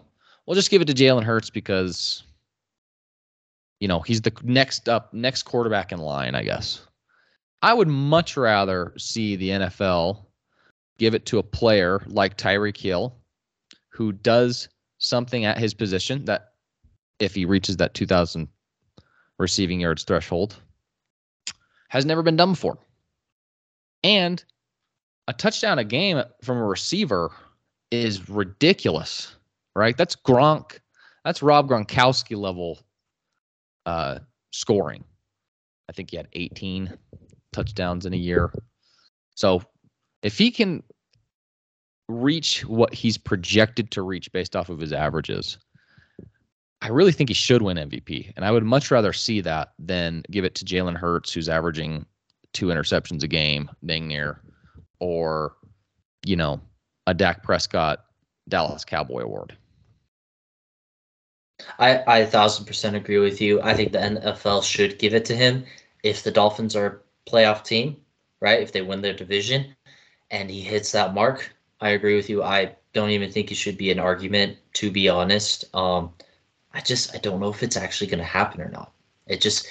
we'll 0.46 0.54
just 0.54 0.70
give 0.70 0.82
it 0.82 0.86
to 0.86 0.94
Jalen 0.94 1.24
Hurts 1.24 1.50
because, 1.50 2.24
you 3.80 3.88
know, 3.88 4.00
he's 4.00 4.20
the 4.20 4.32
next 4.42 4.88
up, 4.88 5.12
next 5.14 5.44
quarterback 5.44 5.92
in 5.92 5.98
line, 5.98 6.34
I 6.34 6.42
guess. 6.42 6.86
I 7.62 7.72
would 7.72 7.88
much 7.88 8.36
rather 8.36 8.92
see 8.98 9.36
the 9.36 9.50
NFL 9.50 10.26
give 10.98 11.14
it 11.14 11.26
to 11.26 11.38
a 11.38 11.42
player 11.42 12.02
like 12.06 12.36
Tyreek 12.36 12.76
Hill, 12.76 13.16
who 13.88 14.12
does 14.12 14.68
something 14.98 15.44
at 15.44 15.58
his 15.58 15.74
position 15.74 16.24
that, 16.26 16.53
if 17.18 17.34
he 17.34 17.44
reaches 17.44 17.76
that 17.78 17.94
2,000 17.94 18.48
receiving 19.38 19.80
yards 19.80 20.04
threshold, 20.04 20.56
has 21.88 22.04
never 22.04 22.22
been 22.22 22.36
done 22.36 22.52
before. 22.52 22.78
And 24.02 24.44
a 25.28 25.32
touchdown 25.32 25.78
a 25.78 25.84
game 25.84 26.22
from 26.42 26.58
a 26.58 26.64
receiver 26.64 27.30
is 27.90 28.28
ridiculous, 28.28 29.34
right? 29.74 29.96
That's 29.96 30.16
Gronk. 30.16 30.78
That's 31.24 31.42
Rob 31.42 31.68
Gronkowski 31.68 32.36
level 32.36 32.80
uh, 33.86 34.18
scoring. 34.52 35.04
I 35.88 35.92
think 35.92 36.10
he 36.10 36.16
had 36.16 36.28
18 36.32 36.92
touchdowns 37.52 38.04
in 38.06 38.12
a 38.12 38.18
year. 38.18 38.52
So 39.34 39.62
if 40.22 40.36
he 40.36 40.50
can 40.50 40.82
reach 42.08 42.64
what 42.66 42.92
he's 42.92 43.16
projected 43.16 43.90
to 43.92 44.02
reach 44.02 44.30
based 44.32 44.56
off 44.56 44.68
of 44.68 44.80
his 44.80 44.92
averages, 44.92 45.58
I 46.84 46.88
really 46.88 47.12
think 47.12 47.30
he 47.30 47.34
should 47.34 47.62
win 47.62 47.78
MVP. 47.78 48.34
And 48.36 48.44
I 48.44 48.50
would 48.50 48.62
much 48.62 48.90
rather 48.90 49.14
see 49.14 49.40
that 49.40 49.72
than 49.78 50.22
give 50.30 50.44
it 50.44 50.54
to 50.56 50.66
Jalen 50.66 50.96
Hurts, 50.96 51.32
who's 51.32 51.48
averaging 51.48 52.04
two 52.52 52.66
interceptions 52.66 53.22
a 53.22 53.26
game, 53.26 53.70
dang 53.86 54.06
near, 54.06 54.42
or, 55.00 55.56
you 56.26 56.36
know, 56.36 56.60
a 57.06 57.14
Dak 57.14 57.42
Prescott 57.42 58.04
Dallas 58.50 58.84
Cowboy 58.84 59.22
Award. 59.22 59.56
I, 61.78 61.96
I 62.00 62.18
a 62.18 62.26
thousand 62.26 62.66
percent 62.66 62.96
agree 62.96 63.18
with 63.18 63.40
you. 63.40 63.62
I 63.62 63.72
think 63.72 63.92
the 63.92 63.98
NFL 63.98 64.62
should 64.62 64.98
give 64.98 65.14
it 65.14 65.24
to 65.26 65.36
him 65.36 65.64
if 66.02 66.22
the 66.22 66.30
Dolphins 66.30 66.76
are 66.76 66.86
a 67.26 67.30
playoff 67.30 67.64
team, 67.64 67.96
right? 68.40 68.60
If 68.60 68.72
they 68.72 68.82
win 68.82 69.00
their 69.00 69.14
division 69.14 69.74
and 70.30 70.50
he 70.50 70.60
hits 70.60 70.92
that 70.92 71.14
mark, 71.14 71.50
I 71.80 71.90
agree 71.90 72.16
with 72.16 72.28
you. 72.28 72.42
I 72.42 72.76
don't 72.92 73.10
even 73.10 73.32
think 73.32 73.50
it 73.50 73.54
should 73.54 73.78
be 73.78 73.90
an 73.90 73.98
argument, 73.98 74.58
to 74.74 74.90
be 74.90 75.08
honest. 75.08 75.64
Um, 75.74 76.12
I 76.74 76.80
just 76.80 77.14
I 77.14 77.18
don't 77.18 77.40
know 77.40 77.48
if 77.48 77.62
it's 77.62 77.76
actually 77.76 78.08
going 78.08 78.18
to 78.18 78.24
happen 78.24 78.60
or 78.60 78.68
not. 78.68 78.92
It 79.26 79.40
just 79.40 79.66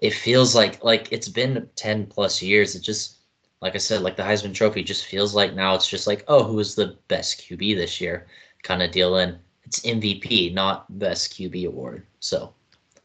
it 0.00 0.14
feels 0.14 0.54
like 0.54 0.82
like 0.82 1.12
it's 1.12 1.28
been 1.28 1.68
10 1.76 2.06
plus 2.06 2.42
years. 2.42 2.74
It 2.74 2.80
just 2.80 3.18
like 3.60 3.74
I 3.74 3.78
said, 3.78 4.02
like 4.02 4.16
the 4.16 4.22
Heisman 4.22 4.54
Trophy 4.54 4.82
just 4.82 5.06
feels 5.06 5.34
like 5.34 5.54
now 5.54 5.74
it's 5.74 5.88
just 5.88 6.06
like, 6.06 6.24
oh, 6.28 6.42
who 6.42 6.58
is 6.58 6.74
the 6.74 6.96
best 7.08 7.40
QB 7.40 7.76
this 7.76 8.00
year 8.00 8.26
kind 8.62 8.82
of 8.82 8.90
deal. 8.90 9.16
And 9.16 9.38
it's 9.64 9.80
MVP, 9.80 10.52
not 10.54 10.98
best 10.98 11.32
QB 11.34 11.66
award. 11.68 12.06
So 12.20 12.52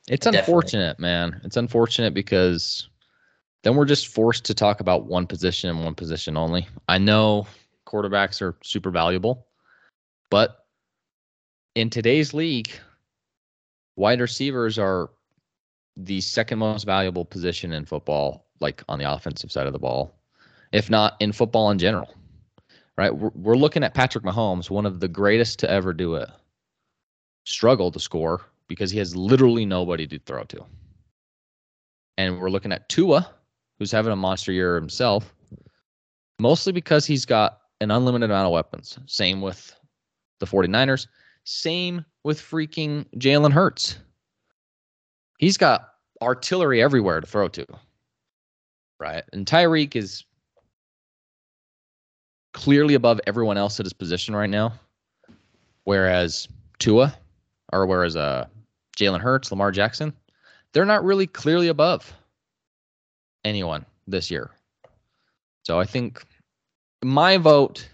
it's 0.07 0.25
unfortunate, 0.25 0.99
man. 0.99 1.39
It's 1.43 1.57
unfortunate 1.57 2.13
because 2.13 2.89
then 3.63 3.75
we're 3.75 3.85
just 3.85 4.07
forced 4.07 4.45
to 4.45 4.53
talk 4.53 4.79
about 4.79 5.05
one 5.05 5.27
position 5.27 5.69
and 5.69 5.83
one 5.83 5.95
position 5.95 6.37
only. 6.37 6.67
I 6.87 6.97
know 6.97 7.47
quarterbacks 7.85 8.41
are 8.41 8.55
super 8.63 8.91
valuable, 8.91 9.47
but 10.29 10.65
in 11.75 11.89
today's 11.89 12.33
league, 12.33 12.71
wide 13.95 14.21
receivers 14.21 14.77
are 14.77 15.09
the 15.97 16.21
second 16.21 16.59
most 16.59 16.85
valuable 16.85 17.25
position 17.25 17.73
in 17.73 17.85
football, 17.85 18.47
like 18.59 18.83
on 18.87 18.99
the 18.99 19.11
offensive 19.11 19.51
side 19.51 19.67
of 19.67 19.73
the 19.73 19.79
ball, 19.79 20.15
if 20.71 20.89
not 20.89 21.15
in 21.19 21.31
football 21.31 21.69
in 21.71 21.77
general. 21.77 22.13
Right? 22.97 23.15
We're, 23.15 23.31
we're 23.35 23.57
looking 23.57 23.83
at 23.83 23.93
Patrick 23.93 24.23
Mahomes, 24.23 24.69
one 24.69 24.85
of 24.85 24.99
the 24.99 25.07
greatest 25.07 25.59
to 25.59 25.69
ever 25.69 25.93
do 25.93 26.15
it, 26.15 26.29
struggle 27.45 27.91
to 27.91 27.99
score 27.99 28.41
because 28.67 28.91
he 28.91 28.99
has 28.99 29.15
literally 29.15 29.65
nobody 29.65 30.07
to 30.07 30.19
throw 30.19 30.43
to. 30.43 30.65
And 32.17 32.39
we're 32.39 32.49
looking 32.49 32.71
at 32.71 32.87
Tua, 32.89 33.29
who's 33.79 33.91
having 33.91 34.13
a 34.13 34.15
monster 34.15 34.51
year 34.51 34.75
himself, 34.75 35.33
mostly 36.39 36.71
because 36.71 37.05
he's 37.05 37.25
got 37.25 37.59
an 37.81 37.91
unlimited 37.91 38.29
amount 38.29 38.45
of 38.45 38.53
weapons. 38.53 38.99
Same 39.07 39.41
with 39.41 39.75
the 40.39 40.45
49ers. 40.45 41.07
Same 41.43 42.05
with 42.23 42.39
freaking 42.39 43.05
Jalen 43.17 43.51
Hurts. 43.51 43.97
He's 45.39 45.57
got 45.57 45.89
artillery 46.21 46.81
everywhere 46.81 47.19
to 47.19 47.27
throw 47.27 47.47
to. 47.49 47.65
Right. 48.99 49.23
And 49.33 49.45
Tyreek 49.45 49.95
is 49.95 50.23
clearly 52.53 52.93
above 52.93 53.19
everyone 53.25 53.57
else 53.57 53.79
at 53.79 53.85
his 53.85 53.93
position 53.93 54.35
right 54.35 54.49
now. 54.49 54.73
Whereas 55.85 56.47
Tua, 56.77 57.15
or 57.73 57.87
whereas 57.87 58.15
uh 58.15 58.45
Jalen 58.97 59.21
Hurts, 59.21 59.49
Lamar 59.51 59.71
Jackson, 59.71 60.13
they're 60.73 60.85
not 60.85 61.03
really 61.03 61.25
clearly 61.25 61.69
above 61.69 62.13
anyone 63.43 63.85
this 64.07 64.29
year. 64.29 64.51
So 65.63 65.79
I 65.79 65.85
think 65.85 66.23
my 67.03 67.37
vote, 67.37 67.87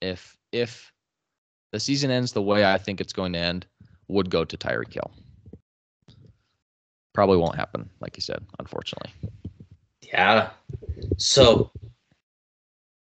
if 0.00 0.38
if 0.52 0.93
the 1.74 1.80
season 1.80 2.08
ends 2.08 2.30
the 2.30 2.40
way 2.40 2.64
I 2.64 2.78
think 2.78 3.00
it's 3.00 3.12
going 3.12 3.32
to 3.32 3.38
end, 3.40 3.66
would 4.06 4.30
go 4.30 4.44
to 4.44 4.56
Tyreek 4.56 4.94
Hill. 4.94 5.10
Probably 7.12 7.36
won't 7.36 7.56
happen, 7.56 7.90
like 8.00 8.16
you 8.16 8.20
said, 8.20 8.44
unfortunately. 8.60 9.10
Yeah. 10.00 10.50
So, 11.18 11.72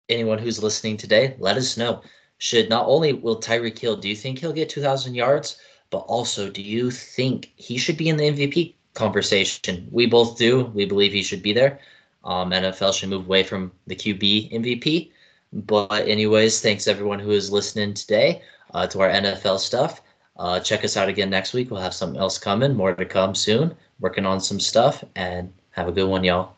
anyone 0.08 0.38
who's 0.38 0.62
listening 0.62 0.96
today, 0.96 1.34
let 1.40 1.56
us 1.56 1.76
know. 1.76 2.02
Should 2.38 2.68
not 2.68 2.86
only 2.86 3.12
will 3.12 3.40
Tyreek 3.40 3.76
Hill, 3.76 3.96
do 3.96 4.08
you 4.08 4.14
think 4.14 4.38
he'll 4.38 4.52
get 4.52 4.68
2,000 4.68 5.16
yards, 5.16 5.56
but 5.90 6.04
also 6.06 6.48
do 6.48 6.62
you 6.62 6.92
think 6.92 7.52
he 7.56 7.78
should 7.78 7.96
be 7.96 8.10
in 8.10 8.16
the 8.16 8.30
MVP 8.30 8.74
conversation? 8.94 9.88
We 9.90 10.06
both 10.06 10.38
do. 10.38 10.66
We 10.66 10.84
believe 10.84 11.12
he 11.12 11.24
should 11.24 11.42
be 11.42 11.52
there. 11.52 11.80
Um, 12.22 12.52
NFL 12.52 12.94
should 12.94 13.08
move 13.08 13.26
away 13.26 13.42
from 13.42 13.72
the 13.88 13.96
QB 13.96 14.52
MVP. 14.52 15.10
But, 15.52 16.08
anyways, 16.08 16.60
thanks 16.60 16.86
everyone 16.86 17.18
who 17.18 17.30
is 17.30 17.52
listening 17.52 17.94
today 17.94 18.42
uh, 18.72 18.86
to 18.88 19.00
our 19.00 19.10
NFL 19.10 19.58
stuff. 19.58 20.02
Uh, 20.38 20.58
check 20.60 20.84
us 20.84 20.96
out 20.96 21.08
again 21.08 21.28
next 21.30 21.52
week. 21.52 21.70
We'll 21.70 21.80
have 21.80 21.94
something 21.94 22.18
else 22.18 22.38
coming, 22.38 22.74
more 22.74 22.94
to 22.94 23.04
come 23.04 23.34
soon 23.34 23.76
working 24.02 24.26
on 24.26 24.40
some 24.40 24.60
stuff, 24.60 25.02
and 25.14 25.52
have 25.70 25.88
a 25.88 25.92
good 25.92 26.08
one, 26.08 26.24
y'all. 26.24 26.56